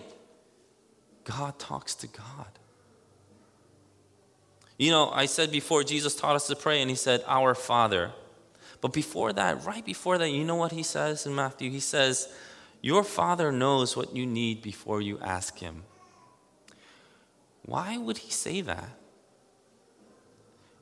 God 1.25 1.59
talks 1.59 1.95
to 1.97 2.07
God. 2.07 2.59
You 4.77 4.91
know, 4.91 5.11
I 5.11 5.25
said 5.25 5.51
before, 5.51 5.83
Jesus 5.83 6.15
taught 6.15 6.37
us 6.37 6.47
to 6.49 6.55
pray, 6.55 6.83
and 6.83 6.91
He 6.91 6.97
said, 6.97 7.25
Our 7.27 7.55
Father. 7.55 8.13
But 8.81 8.93
before 8.93 9.33
that, 9.33 9.65
right 9.65 9.85
before 9.85 10.19
that, 10.19 10.31
you 10.31 10.45
know 10.45 10.55
what 10.55 10.73
He 10.73 10.83
says 10.83 11.27
in 11.27 11.35
Matthew? 11.35 11.71
He 11.71 11.81
says, 11.81 12.29
your 12.81 13.03
Father 13.03 13.51
knows 13.51 13.97
what 13.97 14.15
you 14.15 14.25
need 14.27 14.63
before 14.63 15.03
you 15.03 15.19
ask 15.21 15.59
Him. 15.59 15.83
Why 17.69 17.99
would 17.99 18.19
He 18.19 18.31
say 18.31 18.63
that? 18.63 18.89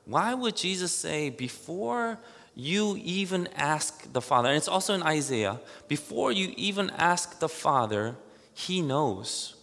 Why 0.05 0.33
would 0.33 0.55
Jesus 0.55 0.93
say, 0.93 1.29
before 1.29 2.17
you 2.55 2.97
even 3.03 3.49
ask 3.55 4.11
the 4.13 4.21
Father, 4.21 4.47
and 4.47 4.57
it's 4.57 4.69
also 4.69 4.93
in 4.93 5.03
Isaiah, 5.03 5.59
before 5.89 6.31
you 6.31 6.53
even 6.55 6.89
ask 6.91 7.39
the 7.39 7.49
Father, 7.49 8.15
He 8.53 8.81
knows 8.81 9.55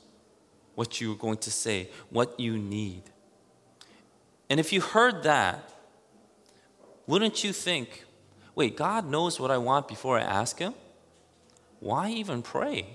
what 0.74 1.00
you're 1.00 1.16
going 1.16 1.38
to 1.38 1.50
say, 1.50 1.88
what 2.10 2.38
you 2.38 2.58
need. 2.58 3.04
And 4.50 4.60
if 4.60 4.70
you 4.70 4.82
heard 4.82 5.22
that, 5.22 5.70
wouldn't 7.06 7.42
you 7.42 7.54
think, 7.54 8.04
wait, 8.54 8.76
God 8.76 9.08
knows 9.08 9.40
what 9.40 9.50
I 9.50 9.56
want 9.56 9.88
before 9.88 10.18
I 10.18 10.22
ask 10.22 10.58
Him? 10.58 10.74
why 11.84 12.08
even 12.08 12.40
pray? 12.40 12.86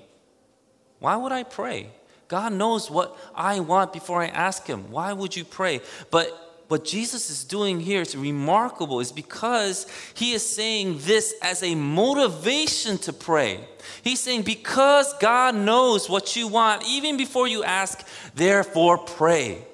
Why 0.97 1.15
would 1.15 1.31
I 1.31 1.43
pray? 1.43 1.91
God 2.29 2.53
knows 2.53 2.89
what 2.89 3.17
I 3.35 3.59
want 3.59 3.91
before 3.91 4.21
I 4.21 4.27
ask 4.27 4.65
Him. 4.65 4.89
Why 4.91 5.11
would 5.11 5.35
you 5.35 5.43
pray? 5.43 5.81
But 6.11 6.45
what 6.67 6.85
Jesus 6.85 7.31
is 7.31 7.43
doing 7.43 7.79
here 7.79 8.01
is 8.01 8.15
remarkable, 8.15 8.99
is 8.99 9.11
because 9.11 9.87
He 10.13 10.33
is 10.33 10.47
saying 10.47 10.99
this 10.99 11.33
as 11.41 11.63
a 11.63 11.73
motivation 11.73 12.99
to 12.99 13.11
pray. 13.11 13.67
He's 14.03 14.19
saying, 14.19 14.43
because 14.43 15.11
God 15.19 15.55
knows 15.55 16.07
what 16.07 16.35
you 16.35 16.47
want, 16.47 16.87
even 16.87 17.17
before 17.17 17.47
you 17.47 17.63
ask, 17.63 18.05
therefore 18.35 18.99
pray. 18.99 19.65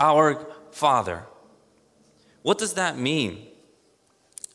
Our 0.00 0.46
Father. 0.72 1.24
What 2.42 2.58
does 2.58 2.74
that 2.74 2.98
mean? 2.98 3.46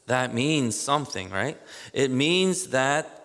That 0.08 0.34
means 0.34 0.76
something, 0.76 1.30
right? 1.30 1.58
It 1.94 2.12
means 2.12 2.68
that 2.68 3.21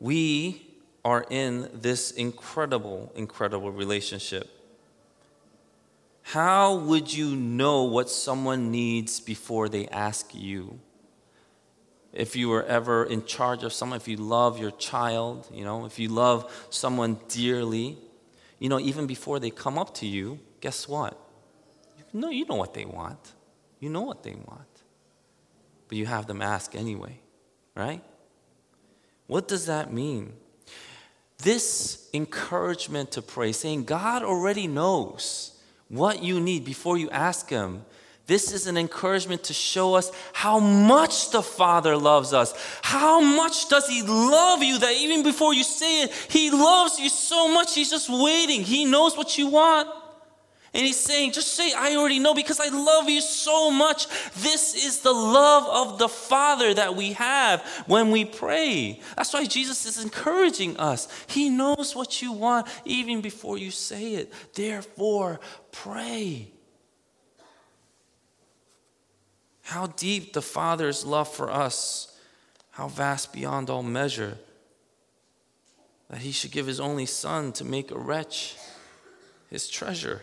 we 0.00 0.66
are 1.04 1.24
in 1.30 1.70
this 1.72 2.10
incredible, 2.10 3.12
incredible 3.14 3.70
relationship. 3.70 4.50
How 6.22 6.74
would 6.74 7.12
you 7.14 7.36
know 7.36 7.84
what 7.84 8.10
someone 8.10 8.72
needs 8.72 9.20
before 9.20 9.68
they 9.68 9.86
ask 9.86 10.34
you? 10.34 10.80
If 12.12 12.34
you 12.34 12.48
were 12.48 12.64
ever 12.64 13.04
in 13.04 13.24
charge 13.24 13.62
of 13.62 13.72
someone, 13.72 13.98
if 13.98 14.08
you 14.08 14.16
love 14.16 14.58
your 14.58 14.72
child, 14.72 15.48
you 15.52 15.64
know, 15.64 15.84
if 15.84 15.98
you 15.98 16.08
love 16.08 16.66
someone 16.70 17.20
dearly, 17.28 17.98
you 18.58 18.68
know, 18.68 18.80
even 18.80 19.06
before 19.06 19.38
they 19.38 19.50
come 19.50 19.78
up 19.78 19.94
to 19.96 20.06
you, 20.06 20.40
guess 20.60 20.88
what? 20.88 21.16
You 22.12 22.20
know, 22.20 22.30
you 22.30 22.44
know 22.46 22.56
what 22.56 22.74
they 22.74 22.84
want. 22.84 23.34
You 23.78 23.90
know 23.90 24.00
what 24.00 24.24
they 24.24 24.34
want. 24.34 24.82
But 25.86 25.98
you 25.98 26.06
have 26.06 26.26
them 26.26 26.42
ask 26.42 26.74
anyway, 26.74 27.20
right? 27.76 28.02
What 29.26 29.48
does 29.48 29.66
that 29.66 29.92
mean? 29.92 30.32
This 31.38 32.08
encouragement 32.14 33.12
to 33.12 33.22
pray, 33.22 33.52
saying 33.52 33.84
God 33.84 34.22
already 34.22 34.66
knows 34.66 35.52
what 35.88 36.22
you 36.22 36.40
need 36.40 36.64
before 36.64 36.96
you 36.96 37.10
ask 37.10 37.50
Him. 37.50 37.84
This 38.26 38.52
is 38.52 38.66
an 38.66 38.76
encouragement 38.76 39.44
to 39.44 39.54
show 39.54 39.94
us 39.94 40.10
how 40.32 40.58
much 40.58 41.30
the 41.30 41.42
Father 41.42 41.96
loves 41.96 42.32
us. 42.32 42.54
How 42.82 43.20
much 43.20 43.68
does 43.68 43.86
He 43.86 44.02
love 44.02 44.62
you 44.62 44.78
that 44.80 44.94
even 44.94 45.22
before 45.22 45.54
you 45.54 45.62
say 45.62 46.02
it, 46.02 46.12
He 46.28 46.50
loves 46.50 46.98
you 46.98 47.08
so 47.08 47.52
much, 47.52 47.74
He's 47.74 47.90
just 47.90 48.08
waiting. 48.08 48.62
He 48.62 48.84
knows 48.84 49.16
what 49.16 49.38
you 49.38 49.48
want. 49.48 49.88
And 50.76 50.84
he's 50.84 51.00
saying, 51.00 51.32
just 51.32 51.54
say, 51.54 51.72
I 51.72 51.96
already 51.96 52.18
know 52.18 52.34
because 52.34 52.60
I 52.60 52.68
love 52.68 53.08
you 53.08 53.22
so 53.22 53.70
much. 53.70 54.08
This 54.34 54.74
is 54.74 55.00
the 55.00 55.12
love 55.12 55.92
of 55.92 55.98
the 55.98 56.06
Father 56.06 56.74
that 56.74 56.94
we 56.94 57.14
have 57.14 57.62
when 57.86 58.10
we 58.10 58.26
pray. 58.26 59.00
That's 59.16 59.32
why 59.32 59.46
Jesus 59.46 59.86
is 59.86 60.04
encouraging 60.04 60.76
us. 60.76 61.08
He 61.28 61.48
knows 61.48 61.96
what 61.96 62.20
you 62.20 62.30
want 62.30 62.66
even 62.84 63.22
before 63.22 63.56
you 63.56 63.70
say 63.70 64.16
it. 64.16 64.30
Therefore, 64.52 65.40
pray. 65.72 66.52
How 69.62 69.86
deep 69.86 70.34
the 70.34 70.42
Father's 70.42 71.06
love 71.06 71.32
for 71.32 71.50
us, 71.50 72.14
how 72.72 72.88
vast 72.88 73.32
beyond 73.32 73.70
all 73.70 73.82
measure. 73.82 74.36
that 76.10 76.18
he 76.18 76.32
should 76.32 76.50
give 76.50 76.66
his 76.66 76.80
only 76.80 77.06
son 77.06 77.50
to 77.52 77.64
make 77.64 77.90
a 77.90 77.98
wretch 77.98 78.56
his 79.48 79.68
treasure. 79.70 80.20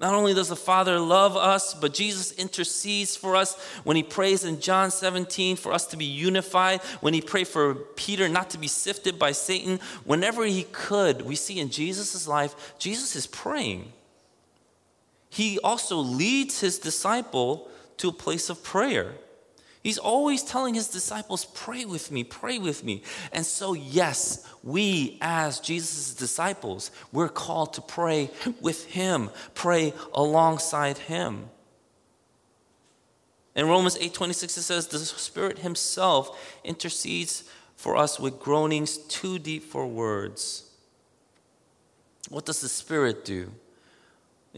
Not 0.00 0.14
only 0.14 0.32
does 0.32 0.48
the 0.48 0.56
Father 0.56 1.00
love 1.00 1.36
us, 1.36 1.74
but 1.74 1.92
Jesus 1.92 2.30
intercedes 2.32 3.16
for 3.16 3.34
us 3.34 3.58
when 3.82 3.96
he 3.96 4.02
prays 4.04 4.44
in 4.44 4.60
John 4.60 4.92
17 4.92 5.56
for 5.56 5.72
us 5.72 5.86
to 5.86 5.96
be 5.96 6.04
unified, 6.04 6.80
when 7.00 7.14
he 7.14 7.20
prayed 7.20 7.48
for 7.48 7.74
Peter 7.74 8.28
not 8.28 8.50
to 8.50 8.58
be 8.58 8.68
sifted 8.68 9.18
by 9.18 9.32
Satan. 9.32 9.80
Whenever 10.04 10.44
he 10.44 10.66
could, 10.70 11.22
we 11.22 11.34
see 11.34 11.58
in 11.58 11.70
Jesus' 11.70 12.28
life, 12.28 12.74
Jesus 12.78 13.16
is 13.16 13.26
praying. 13.26 13.92
He 15.30 15.58
also 15.64 15.96
leads 15.96 16.60
his 16.60 16.78
disciple 16.78 17.68
to 17.96 18.08
a 18.08 18.12
place 18.12 18.48
of 18.48 18.62
prayer. 18.62 19.14
He's 19.88 19.96
always 19.96 20.42
telling 20.42 20.74
his 20.74 20.88
disciples, 20.88 21.46
Pray 21.46 21.86
with 21.86 22.10
me, 22.10 22.22
pray 22.22 22.58
with 22.58 22.84
me. 22.84 23.02
And 23.32 23.46
so, 23.46 23.72
yes, 23.72 24.46
we 24.62 25.16
as 25.22 25.60
Jesus' 25.60 26.12
disciples, 26.12 26.90
we're 27.10 27.30
called 27.30 27.72
to 27.72 27.80
pray 27.80 28.28
with 28.60 28.84
him, 28.84 29.30
pray 29.54 29.94
alongside 30.12 30.98
him. 30.98 31.48
In 33.56 33.66
Romans 33.66 33.96
8:26 33.96 34.58
it 34.58 34.62
says 34.62 34.88
the 34.88 34.98
Spirit 34.98 35.60
himself 35.60 36.38
intercedes 36.64 37.44
for 37.74 37.96
us 37.96 38.20
with 38.20 38.38
groanings 38.38 38.98
too 38.98 39.38
deep 39.38 39.64
for 39.64 39.86
words. 39.86 40.64
What 42.28 42.44
does 42.44 42.60
the 42.60 42.68
Spirit 42.68 43.24
do? 43.24 43.52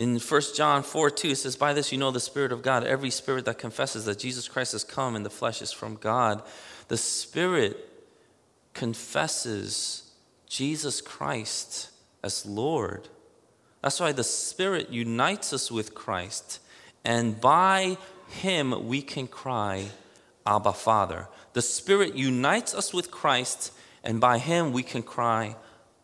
In 0.00 0.18
1 0.18 0.42
John 0.56 0.82
4 0.82 1.10
2, 1.10 1.28
it 1.28 1.36
says, 1.36 1.56
By 1.56 1.74
this 1.74 1.92
you 1.92 1.98
know 1.98 2.10
the 2.10 2.20
Spirit 2.20 2.52
of 2.52 2.62
God. 2.62 2.84
Every 2.84 3.10
spirit 3.10 3.44
that 3.44 3.58
confesses 3.58 4.06
that 4.06 4.18
Jesus 4.18 4.48
Christ 4.48 4.72
has 4.72 4.82
come 4.82 5.14
in 5.14 5.24
the 5.24 5.28
flesh 5.28 5.60
is 5.60 5.72
from 5.72 5.96
God. 5.96 6.42
The 6.88 6.96
Spirit 6.96 7.86
confesses 8.72 10.10
Jesus 10.46 11.02
Christ 11.02 11.90
as 12.24 12.46
Lord. 12.46 13.08
That's 13.82 14.00
why 14.00 14.12
the 14.12 14.24
Spirit 14.24 14.88
unites 14.88 15.52
us 15.52 15.70
with 15.70 15.94
Christ, 15.94 16.60
and 17.04 17.38
by 17.38 17.98
Him 18.28 18.88
we 18.88 19.02
can 19.02 19.26
cry, 19.26 19.88
Abba, 20.46 20.72
Father. 20.72 21.28
The 21.52 21.60
Spirit 21.60 22.14
unites 22.14 22.74
us 22.74 22.94
with 22.94 23.10
Christ, 23.10 23.74
and 24.02 24.18
by 24.18 24.38
Him 24.38 24.72
we 24.72 24.82
can 24.82 25.02
cry, 25.02 25.56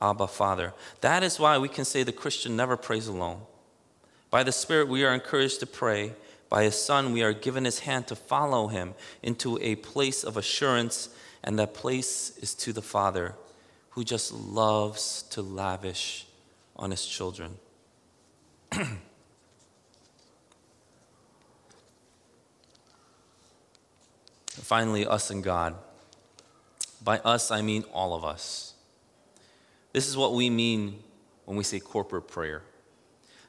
Abba, 0.02 0.26
Father. 0.26 0.74
That 1.00 1.22
is 1.22 1.40
why 1.40 1.56
we 1.56 1.70
can 1.70 1.86
say 1.86 2.02
the 2.02 2.12
Christian 2.12 2.56
never 2.56 2.76
prays 2.76 3.06
alone. 3.06 3.40
By 4.36 4.42
the 4.42 4.52
Spirit, 4.52 4.88
we 4.88 5.02
are 5.02 5.14
encouraged 5.14 5.60
to 5.60 5.66
pray. 5.66 6.12
By 6.50 6.64
His 6.64 6.78
Son, 6.78 7.14
we 7.14 7.22
are 7.22 7.32
given 7.32 7.64
His 7.64 7.78
hand 7.78 8.06
to 8.08 8.14
follow 8.14 8.68
Him 8.68 8.92
into 9.22 9.58
a 9.62 9.76
place 9.76 10.22
of 10.24 10.36
assurance, 10.36 11.08
and 11.42 11.58
that 11.58 11.72
place 11.72 12.36
is 12.36 12.52
to 12.56 12.74
the 12.74 12.82
Father, 12.82 13.34
who 13.92 14.04
just 14.04 14.34
loves 14.34 15.22
to 15.30 15.40
lavish 15.40 16.26
on 16.76 16.90
His 16.90 17.06
children. 17.06 17.56
Finally, 24.50 25.06
us 25.06 25.30
and 25.30 25.42
God. 25.42 25.76
By 27.02 27.20
us, 27.20 27.50
I 27.50 27.62
mean 27.62 27.84
all 27.90 28.12
of 28.14 28.22
us. 28.22 28.74
This 29.94 30.06
is 30.06 30.14
what 30.14 30.34
we 30.34 30.50
mean 30.50 31.02
when 31.46 31.56
we 31.56 31.64
say 31.64 31.80
corporate 31.80 32.28
prayer. 32.28 32.60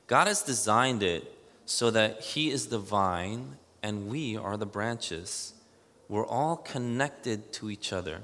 God 0.08 0.28
has 0.28 0.42
designed 0.42 1.04
it 1.04 1.32
so 1.66 1.92
that 1.92 2.22
He 2.22 2.50
is 2.50 2.68
the 2.68 2.80
vine 2.80 3.58
and 3.84 4.10
we 4.10 4.38
are 4.38 4.56
the 4.56 4.66
branches. 4.66 5.54
We're 6.08 6.26
all 6.26 6.56
connected 6.56 7.52
to 7.54 7.70
each 7.70 7.92
other. 7.92 8.22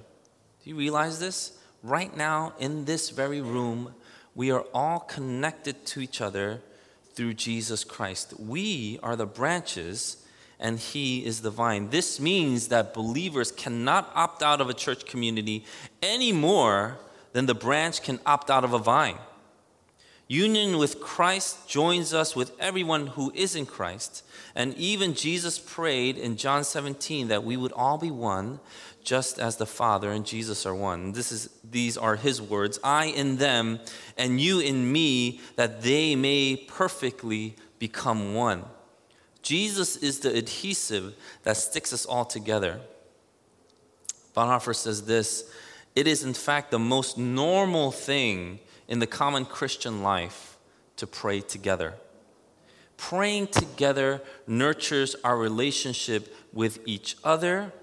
Do 0.63 0.69
you 0.69 0.77
realize 0.77 1.19
this? 1.19 1.57
Right 1.83 2.15
now, 2.15 2.53
in 2.57 2.85
this 2.85 3.09
very 3.09 3.41
room, 3.41 3.93
we 4.33 4.49
are 4.49 4.65
all 4.73 4.99
connected 4.99 5.85
to 5.87 5.99
each 5.99 6.21
other 6.21 6.61
through 7.13 7.33
Jesus 7.33 7.83
Christ. 7.83 8.33
We 8.39 8.97
are 9.03 9.17
the 9.17 9.25
branches 9.25 10.25
and 10.59 10.79
He 10.79 11.25
is 11.25 11.41
the 11.41 11.51
vine. 11.51 11.89
This 11.89 12.17
means 12.17 12.69
that 12.69 12.93
believers 12.93 13.51
cannot 13.51 14.09
opt 14.15 14.41
out 14.41 14.61
of 14.61 14.69
a 14.69 14.73
church 14.73 15.05
community 15.05 15.65
any 16.01 16.31
more 16.31 16.97
than 17.33 17.45
the 17.45 17.53
branch 17.53 18.01
can 18.01 18.21
opt 18.25 18.49
out 18.49 18.63
of 18.63 18.71
a 18.71 18.79
vine. 18.79 19.17
Union 20.33 20.79
with 20.79 20.99
Christ 20.99 21.69
joins 21.69 22.11
us 22.11 22.35
with 22.35 22.53
everyone 22.59 23.05
who 23.05 23.31
is 23.35 23.55
in 23.55 23.67
Christ. 23.67 24.25
And 24.55 24.73
even 24.73 25.13
Jesus 25.13 25.59
prayed 25.59 26.17
in 26.17 26.37
John 26.37 26.63
17 26.63 27.27
that 27.27 27.43
we 27.43 27.55
would 27.55 27.71
all 27.73 27.99
be 27.99 28.09
one, 28.09 28.59
just 29.03 29.37
as 29.37 29.57
the 29.57 29.67
Father 29.67 30.09
and 30.09 30.25
Jesus 30.25 30.65
are 30.65 30.73
one. 30.73 31.11
This 31.11 31.31
is, 31.31 31.49
these 31.63 31.97
are 31.97 32.15
his 32.15 32.41
words 32.41 32.79
I 32.83 33.05
in 33.05 33.37
them, 33.37 33.79
and 34.17 34.41
you 34.41 34.59
in 34.59 34.91
me, 34.91 35.39
that 35.55 35.83
they 35.83 36.15
may 36.15 36.55
perfectly 36.55 37.55
become 37.77 38.33
one. 38.33 38.65
Jesus 39.43 39.97
is 39.97 40.21
the 40.21 40.35
adhesive 40.35 41.13
that 41.43 41.57
sticks 41.57 41.93
us 41.93 42.07
all 42.07 42.25
together. 42.25 42.81
Bonhoeffer 44.35 44.75
says 44.75 45.05
this 45.05 45.43
it 45.95 46.07
is, 46.07 46.23
in 46.23 46.33
fact, 46.33 46.71
the 46.71 46.79
most 46.79 47.19
normal 47.19 47.91
thing 47.91 48.59
in 48.87 48.99
the 48.99 49.07
common 49.07 49.45
Christian 49.45 50.03
life 50.03 50.57
to 50.97 51.07
pray 51.07 51.41
together. 51.41 51.93
Praying 52.97 53.47
together 53.47 54.21
nurtures 54.47 55.15
our 55.23 55.37
relationship 55.37 56.35
with 56.53 56.79
each 56.85 57.17
other 57.23 57.73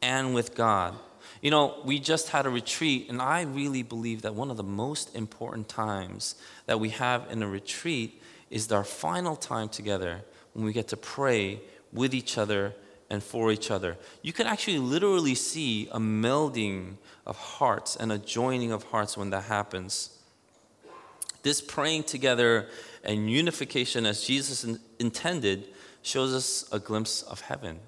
and 0.00 0.34
with 0.34 0.54
God. 0.54 0.94
You 1.42 1.50
know, 1.50 1.80
we 1.84 1.98
just 1.98 2.30
had 2.30 2.46
a 2.46 2.50
retreat, 2.50 3.06
and 3.10 3.20
I 3.20 3.42
really 3.42 3.82
believe 3.82 4.22
that 4.22 4.34
one 4.34 4.50
of 4.50 4.56
the 4.56 4.62
most 4.62 5.14
important 5.14 5.68
times 5.68 6.36
that 6.66 6.80
we 6.80 6.90
have 6.90 7.30
in 7.30 7.42
a 7.42 7.48
retreat 7.48 8.22
is 8.50 8.70
our 8.72 8.84
final 8.84 9.36
time 9.36 9.68
together 9.68 10.22
when 10.52 10.64
we 10.64 10.72
get 10.72 10.88
to 10.88 10.96
pray 10.96 11.60
with 11.92 12.14
each 12.14 12.38
other 12.38 12.74
and 13.10 13.22
for 13.22 13.52
each 13.52 13.70
other. 13.70 13.96
You 14.22 14.32
can 14.32 14.46
actually 14.46 14.78
literally 14.78 15.34
see 15.34 15.88
a 15.92 15.98
melding 15.98 16.96
of 17.26 17.36
hearts 17.36 17.96
and 17.96 18.10
a 18.12 18.18
joining 18.18 18.72
of 18.72 18.84
hearts 18.84 19.16
when 19.16 19.30
that 19.30 19.44
happens. 19.44 20.18
This 21.42 21.60
praying 21.60 22.04
together 22.04 22.68
and 23.02 23.30
unification 23.30 24.06
as 24.06 24.24
Jesus 24.24 24.64
intended 24.98 25.68
shows 26.02 26.34
us 26.34 26.68
a 26.72 26.78
glimpse 26.78 27.22
of 27.22 27.42
heaven. 27.42 27.80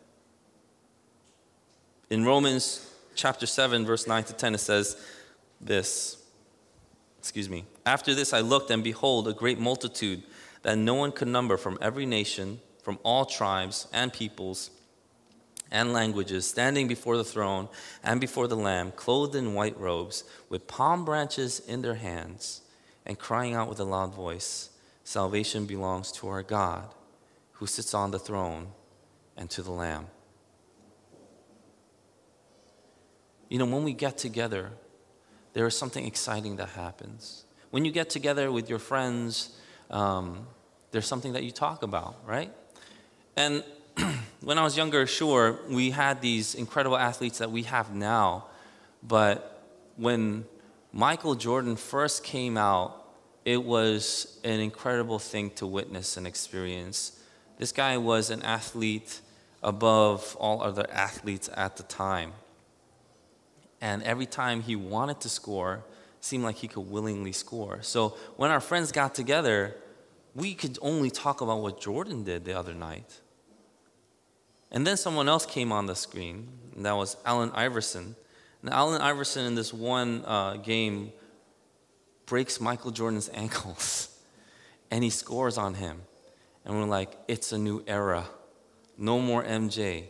In 2.10 2.24
Romans 2.24 2.92
chapter 3.14 3.46
7, 3.46 3.84
verse 3.84 4.06
9 4.06 4.24
to 4.24 4.32
10, 4.32 4.54
it 4.54 4.58
says 4.58 4.96
this 5.60 6.22
Excuse 7.18 7.50
me. 7.50 7.64
After 7.84 8.14
this, 8.14 8.32
I 8.32 8.40
looked, 8.40 8.70
and 8.70 8.84
behold, 8.84 9.26
a 9.26 9.32
great 9.32 9.58
multitude 9.58 10.22
that 10.62 10.78
no 10.78 10.94
one 10.94 11.10
could 11.10 11.26
number 11.26 11.56
from 11.56 11.76
every 11.80 12.06
nation, 12.06 12.60
from 12.82 13.00
all 13.02 13.24
tribes 13.24 13.88
and 13.92 14.12
peoples 14.12 14.70
and 15.70 15.92
languages, 15.92 16.48
standing 16.48 16.88
before 16.88 17.16
the 17.16 17.24
throne 17.24 17.68
and 18.02 18.20
before 18.20 18.48
the 18.48 18.56
Lamb, 18.56 18.92
clothed 18.92 19.34
in 19.34 19.54
white 19.54 19.78
robes, 19.78 20.24
with 20.48 20.66
palm 20.66 21.04
branches 21.04 21.60
in 21.60 21.82
their 21.82 21.94
hands, 21.94 22.62
and 23.04 23.18
crying 23.18 23.54
out 23.54 23.68
with 23.68 23.80
a 23.80 23.84
loud 23.84 24.14
voice 24.14 24.70
Salvation 25.04 25.66
belongs 25.66 26.10
to 26.10 26.26
our 26.26 26.42
God, 26.42 26.92
who 27.52 27.66
sits 27.68 27.94
on 27.94 28.10
the 28.10 28.18
throne, 28.18 28.72
and 29.36 29.48
to 29.50 29.62
the 29.62 29.70
Lamb. 29.70 30.08
You 33.48 33.58
know, 33.58 33.66
when 33.66 33.84
we 33.84 33.92
get 33.92 34.18
together, 34.18 34.72
there 35.52 35.64
is 35.64 35.76
something 35.78 36.04
exciting 36.04 36.56
that 36.56 36.70
happens. 36.70 37.44
When 37.70 37.84
you 37.84 37.92
get 37.92 38.10
together 38.10 38.50
with 38.50 38.68
your 38.68 38.80
friends, 38.80 39.56
um, 39.90 40.48
there's 40.90 41.06
something 41.06 41.34
that 41.34 41.44
you 41.44 41.52
talk 41.52 41.84
about, 41.84 42.16
right? 42.26 42.52
And 43.36 43.62
when 44.40 44.58
I 44.58 44.62
was 44.62 44.76
younger, 44.76 45.06
sure, 45.06 45.58
we 45.68 45.90
had 45.90 46.20
these 46.20 46.54
incredible 46.54 46.96
athletes 46.96 47.38
that 47.38 47.50
we 47.50 47.62
have 47.64 47.94
now. 47.94 48.46
But 49.02 49.62
when 49.96 50.44
Michael 50.92 51.34
Jordan 51.34 51.76
first 51.76 52.24
came 52.24 52.56
out, 52.56 53.04
it 53.44 53.62
was 53.62 54.38
an 54.44 54.60
incredible 54.60 55.18
thing 55.18 55.50
to 55.50 55.66
witness 55.66 56.16
and 56.16 56.26
experience. 56.26 57.20
This 57.58 57.72
guy 57.72 57.96
was 57.96 58.30
an 58.30 58.42
athlete 58.42 59.20
above 59.62 60.36
all 60.38 60.62
other 60.62 60.86
athletes 60.92 61.48
at 61.54 61.76
the 61.76 61.82
time. 61.84 62.32
And 63.80 64.02
every 64.02 64.26
time 64.26 64.62
he 64.62 64.74
wanted 64.74 65.20
to 65.20 65.28
score, 65.28 65.84
seemed 66.20 66.44
like 66.44 66.56
he 66.56 66.68
could 66.68 66.90
willingly 66.90 67.32
score. 67.32 67.82
So 67.82 68.10
when 68.36 68.50
our 68.50 68.60
friends 68.60 68.90
got 68.90 69.14
together, 69.14 69.76
we 70.34 70.54
could 70.54 70.78
only 70.82 71.10
talk 71.10 71.40
about 71.40 71.60
what 71.60 71.80
Jordan 71.80 72.24
did 72.24 72.44
the 72.44 72.58
other 72.58 72.74
night. 72.74 73.20
And 74.70 74.86
then 74.86 74.96
someone 74.96 75.28
else 75.28 75.46
came 75.46 75.72
on 75.72 75.86
the 75.86 75.94
screen, 75.94 76.48
and 76.74 76.84
that 76.84 76.96
was 76.96 77.16
Allen 77.24 77.50
Iverson. 77.54 78.16
And 78.62 78.70
Allen 78.72 79.00
Iverson, 79.00 79.46
in 79.46 79.54
this 79.54 79.72
one 79.72 80.24
uh, 80.24 80.56
game, 80.56 81.12
breaks 82.26 82.60
Michael 82.60 82.90
Jordan's 82.90 83.28
ankles, 83.34 84.08
and 84.90 85.04
he 85.04 85.10
scores 85.10 85.56
on 85.58 85.74
him. 85.74 86.02
And 86.64 86.74
we're 86.74 86.86
like, 86.86 87.16
it's 87.28 87.52
a 87.52 87.58
new 87.58 87.84
era. 87.86 88.26
No 88.98 89.20
more 89.20 89.44
MJ. 89.44 90.04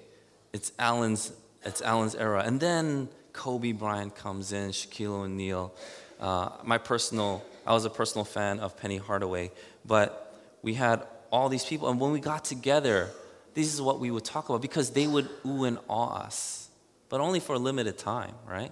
It's 0.52 0.72
Allen's, 0.78 1.32
it's 1.64 1.82
Allen's 1.82 2.14
era. 2.14 2.42
And 2.46 2.58
then 2.58 3.10
Kobe 3.34 3.72
Bryant 3.72 4.14
comes 4.14 4.52
in, 4.52 4.70
Shaquille 4.70 5.24
O'Neal. 5.24 5.74
Uh, 6.18 6.48
my 6.64 6.78
personal, 6.78 7.44
I 7.66 7.74
was 7.74 7.84
a 7.84 7.90
personal 7.90 8.24
fan 8.24 8.58
of 8.60 8.76
Penny 8.78 8.96
Hardaway, 8.96 9.50
but 9.84 10.40
we 10.62 10.74
had 10.74 11.06
all 11.30 11.50
these 11.50 11.64
people, 11.64 11.90
and 11.90 12.00
when 12.00 12.12
we 12.12 12.20
got 12.20 12.44
together, 12.44 13.10
this 13.56 13.72
is 13.72 13.80
what 13.80 13.98
we 13.98 14.10
would 14.10 14.24
talk 14.24 14.50
about 14.50 14.60
because 14.60 14.90
they 14.90 15.06
would 15.06 15.26
ooh 15.46 15.64
and 15.64 15.78
awe 15.88 16.18
us, 16.18 16.68
but 17.08 17.22
only 17.22 17.40
for 17.40 17.54
a 17.54 17.58
limited 17.58 17.96
time, 17.96 18.34
right? 18.46 18.70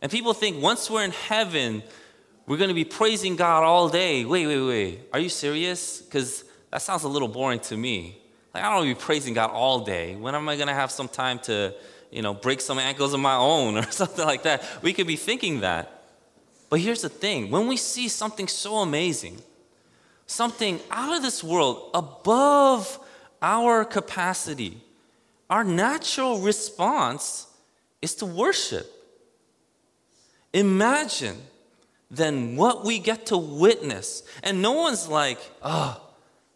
And 0.00 0.12
people 0.12 0.32
think 0.32 0.62
once 0.62 0.88
we're 0.88 1.02
in 1.02 1.10
heaven, 1.10 1.82
we're 2.46 2.56
going 2.56 2.68
to 2.68 2.74
be 2.74 2.84
praising 2.84 3.34
God 3.34 3.64
all 3.64 3.88
day. 3.88 4.24
Wait, 4.24 4.46
wait, 4.46 4.60
wait. 4.60 5.00
Are 5.12 5.18
you 5.18 5.28
serious? 5.28 6.00
Because 6.00 6.44
that 6.70 6.82
sounds 6.82 7.02
a 7.02 7.08
little 7.08 7.26
boring 7.26 7.58
to 7.60 7.76
me. 7.76 8.16
Like, 8.54 8.62
I 8.62 8.68
don't 8.68 8.76
want 8.76 8.88
to 8.90 8.94
be 8.94 9.04
praising 9.04 9.34
God 9.34 9.50
all 9.50 9.80
day. 9.80 10.14
When 10.14 10.36
am 10.36 10.48
I 10.48 10.54
going 10.54 10.68
to 10.68 10.74
have 10.74 10.92
some 10.92 11.08
time 11.08 11.40
to, 11.40 11.74
you 12.12 12.22
know, 12.22 12.32
break 12.32 12.60
some 12.60 12.78
ankles 12.78 13.12
of 13.12 13.18
my 13.18 13.34
own 13.34 13.76
or 13.78 13.90
something 13.90 14.24
like 14.24 14.44
that? 14.44 14.62
We 14.82 14.92
could 14.92 15.08
be 15.08 15.16
thinking 15.16 15.60
that. 15.60 16.04
But 16.70 16.78
here's 16.78 17.02
the 17.02 17.08
thing 17.08 17.50
when 17.50 17.66
we 17.66 17.76
see 17.76 18.06
something 18.06 18.46
so 18.46 18.76
amazing, 18.76 19.42
something 20.28 20.78
out 20.92 21.16
of 21.16 21.22
this 21.22 21.42
world, 21.42 21.90
above 21.92 23.00
our 23.42 23.84
capacity, 23.84 24.80
our 25.48 25.64
natural 25.64 26.40
response 26.40 27.46
is 28.02 28.14
to 28.16 28.26
worship. 28.26 28.90
Imagine 30.52 31.36
then 32.10 32.56
what 32.56 32.84
we 32.84 32.98
get 32.98 33.26
to 33.26 33.36
witness. 33.36 34.22
And 34.42 34.62
no 34.62 34.72
one's 34.72 35.08
like, 35.08 35.38
oh, 35.62 36.00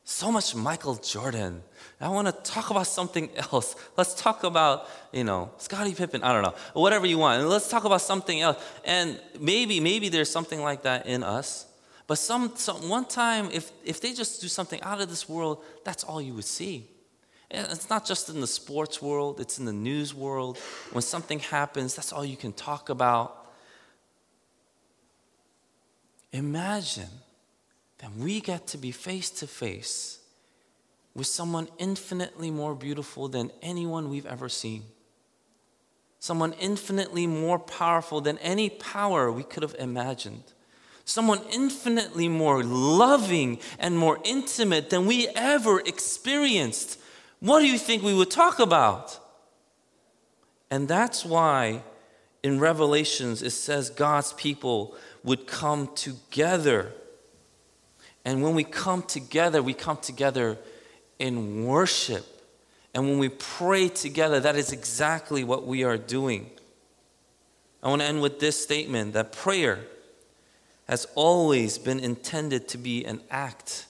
so 0.04 0.32
much 0.32 0.54
Michael 0.54 0.96
Jordan. 0.96 1.62
I 2.00 2.08
want 2.08 2.28
to 2.28 2.32
talk 2.50 2.70
about 2.70 2.86
something 2.86 3.28
else. 3.36 3.76
Let's 3.96 4.14
talk 4.14 4.42
about, 4.42 4.88
you 5.12 5.24
know, 5.24 5.50
Scottie 5.58 5.94
Pippen. 5.94 6.22
I 6.22 6.32
don't 6.32 6.42
know, 6.42 6.54
whatever 6.72 7.06
you 7.06 7.18
want. 7.18 7.46
let's 7.46 7.68
talk 7.68 7.84
about 7.84 8.00
something 8.00 8.40
else. 8.40 8.56
And 8.84 9.20
maybe, 9.38 9.80
maybe 9.80 10.08
there's 10.08 10.30
something 10.30 10.62
like 10.62 10.82
that 10.82 11.06
in 11.06 11.22
us. 11.22 11.66
But 12.10 12.18
some, 12.18 12.56
some 12.56 12.88
one 12.88 13.04
time, 13.04 13.50
if 13.52 13.70
if 13.84 14.00
they 14.00 14.12
just 14.12 14.40
do 14.40 14.48
something 14.48 14.82
out 14.82 15.00
of 15.00 15.08
this 15.08 15.28
world, 15.28 15.62
that's 15.84 16.02
all 16.02 16.20
you 16.20 16.34
would 16.34 16.44
see. 16.44 16.88
It's 17.48 17.88
not 17.88 18.04
just 18.04 18.28
in 18.28 18.40
the 18.40 18.48
sports 18.48 19.00
world; 19.00 19.38
it's 19.38 19.60
in 19.60 19.64
the 19.64 19.72
news 19.72 20.12
world. 20.12 20.58
When 20.90 21.02
something 21.02 21.38
happens, 21.38 21.94
that's 21.94 22.12
all 22.12 22.24
you 22.24 22.36
can 22.36 22.52
talk 22.52 22.88
about. 22.88 23.52
Imagine 26.32 27.14
that 27.98 28.12
we 28.16 28.40
get 28.40 28.66
to 28.66 28.76
be 28.76 28.90
face 28.90 29.30
to 29.30 29.46
face 29.46 30.18
with 31.14 31.28
someone 31.28 31.68
infinitely 31.78 32.50
more 32.50 32.74
beautiful 32.74 33.28
than 33.28 33.52
anyone 33.62 34.10
we've 34.10 34.26
ever 34.26 34.48
seen. 34.48 34.82
Someone 36.18 36.54
infinitely 36.54 37.28
more 37.28 37.60
powerful 37.60 38.20
than 38.20 38.36
any 38.38 38.68
power 38.68 39.30
we 39.30 39.44
could 39.44 39.62
have 39.62 39.76
imagined. 39.78 40.54
Someone 41.10 41.40
infinitely 41.52 42.28
more 42.28 42.62
loving 42.62 43.58
and 43.80 43.98
more 43.98 44.20
intimate 44.22 44.90
than 44.90 45.06
we 45.06 45.26
ever 45.34 45.80
experienced. 45.80 47.00
What 47.40 47.58
do 47.58 47.66
you 47.66 47.78
think 47.78 48.04
we 48.04 48.14
would 48.14 48.30
talk 48.30 48.60
about? 48.60 49.18
And 50.70 50.86
that's 50.86 51.24
why 51.24 51.82
in 52.44 52.60
Revelations 52.60 53.42
it 53.42 53.50
says 53.50 53.90
God's 53.90 54.34
people 54.34 54.94
would 55.24 55.48
come 55.48 55.92
together. 55.96 56.92
And 58.24 58.40
when 58.40 58.54
we 58.54 58.62
come 58.62 59.02
together, 59.02 59.64
we 59.64 59.74
come 59.74 59.96
together 59.96 60.58
in 61.18 61.66
worship. 61.66 62.24
And 62.94 63.08
when 63.08 63.18
we 63.18 63.30
pray 63.30 63.88
together, 63.88 64.38
that 64.38 64.54
is 64.54 64.70
exactly 64.70 65.42
what 65.42 65.66
we 65.66 65.82
are 65.82 65.98
doing. 65.98 66.52
I 67.82 67.88
want 67.88 68.00
to 68.00 68.06
end 68.06 68.22
with 68.22 68.38
this 68.38 68.62
statement 68.62 69.14
that 69.14 69.32
prayer 69.32 69.80
has 70.90 71.06
always 71.14 71.78
been 71.78 72.00
intended 72.00 72.66
to 72.66 72.76
be 72.76 73.04
an 73.04 73.20
act 73.30 73.86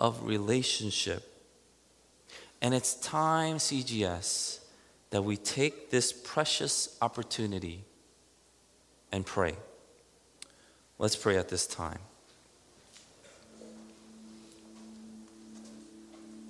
of 0.00 0.24
relationship. 0.24 1.22
And 2.62 2.72
it's 2.72 2.94
time, 2.94 3.58
CGS, 3.58 4.60
that 5.10 5.22
we 5.22 5.36
take 5.36 5.90
this 5.90 6.10
precious 6.10 6.96
opportunity 7.02 7.84
and 9.12 9.26
pray. 9.26 9.56
Let's 10.98 11.16
pray 11.16 11.36
at 11.36 11.50
this 11.50 11.66
time. 11.66 11.98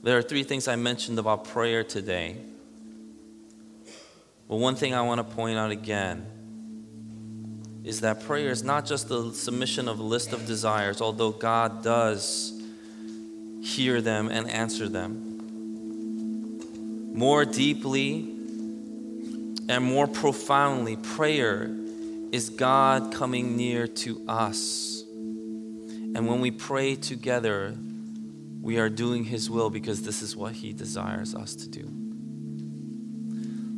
There 0.04 0.16
are 0.16 0.22
three 0.22 0.44
things 0.44 0.68
I 0.68 0.76
mentioned 0.76 1.18
about 1.18 1.46
prayer 1.46 1.82
today. 1.82 2.36
But 4.48 4.58
one 4.58 4.76
thing 4.76 4.94
I 4.94 5.02
want 5.02 5.18
to 5.18 5.34
point 5.34 5.58
out 5.58 5.72
again 5.72 6.41
is 7.84 8.00
that 8.02 8.22
prayer 8.22 8.50
is 8.50 8.62
not 8.62 8.86
just 8.86 9.08
the 9.08 9.32
submission 9.32 9.88
of 9.88 9.98
a 9.98 10.02
list 10.02 10.32
of 10.32 10.46
desires, 10.46 11.00
although 11.00 11.32
God 11.32 11.82
does 11.82 12.60
hear 13.62 14.00
them 14.00 14.28
and 14.28 14.48
answer 14.48 14.88
them. 14.88 15.28
More 17.14 17.44
deeply 17.44 18.20
and 19.68 19.84
more 19.84 20.06
profoundly, 20.06 20.96
prayer 20.96 21.74
is 22.32 22.50
God 22.50 23.12
coming 23.12 23.56
near 23.56 23.86
to 23.86 24.22
us. 24.28 25.04
And 25.10 26.26
when 26.26 26.40
we 26.40 26.50
pray 26.50 26.94
together, 26.94 27.76
we 28.60 28.78
are 28.78 28.88
doing 28.88 29.24
His 29.24 29.50
will 29.50 29.70
because 29.70 30.02
this 30.02 30.22
is 30.22 30.36
what 30.36 30.52
He 30.52 30.72
desires 30.72 31.34
us 31.34 31.54
to 31.56 31.68
do. 31.68 32.01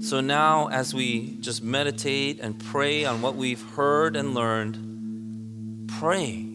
So 0.04 0.20
now, 0.20 0.68
as 0.68 0.92
we 0.92 1.38
just 1.40 1.62
meditate 1.62 2.38
and 2.38 2.62
pray 2.62 3.06
on 3.06 3.22
what 3.22 3.36
we've 3.36 3.62
heard 3.70 4.16
and 4.16 4.34
learned, 4.34 5.88
pray 5.98 6.46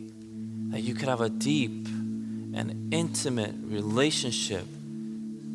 that 0.69 0.81
you 0.81 0.93
could 0.93 1.09
have 1.09 1.21
a 1.21 1.31
deep 1.31 1.87
and 1.87 2.93
intimate 2.93 3.55
relationship 3.63 4.67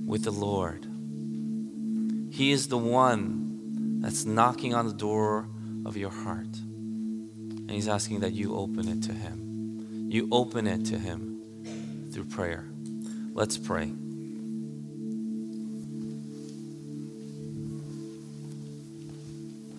with 0.04 0.24
the 0.24 0.32
Lord. 0.32 0.84
He 2.34 2.50
is 2.50 2.66
the 2.66 2.78
one 2.78 4.00
that's 4.00 4.24
knocking 4.24 4.74
on 4.74 4.88
the 4.88 4.94
door 4.94 5.46
of 5.86 5.96
your 5.96 6.10
heart. 6.10 6.52
And 6.56 7.70
He's 7.70 7.86
asking 7.86 8.20
that 8.20 8.32
you 8.32 8.56
open 8.56 8.88
it 8.88 9.04
to 9.04 9.12
Him. 9.12 10.08
You 10.10 10.28
open 10.32 10.66
it 10.66 10.84
to 10.86 10.98
Him 10.98 12.10
through 12.12 12.24
prayer. 12.24 12.64
Let's 13.34 13.56
pray. 13.56 13.92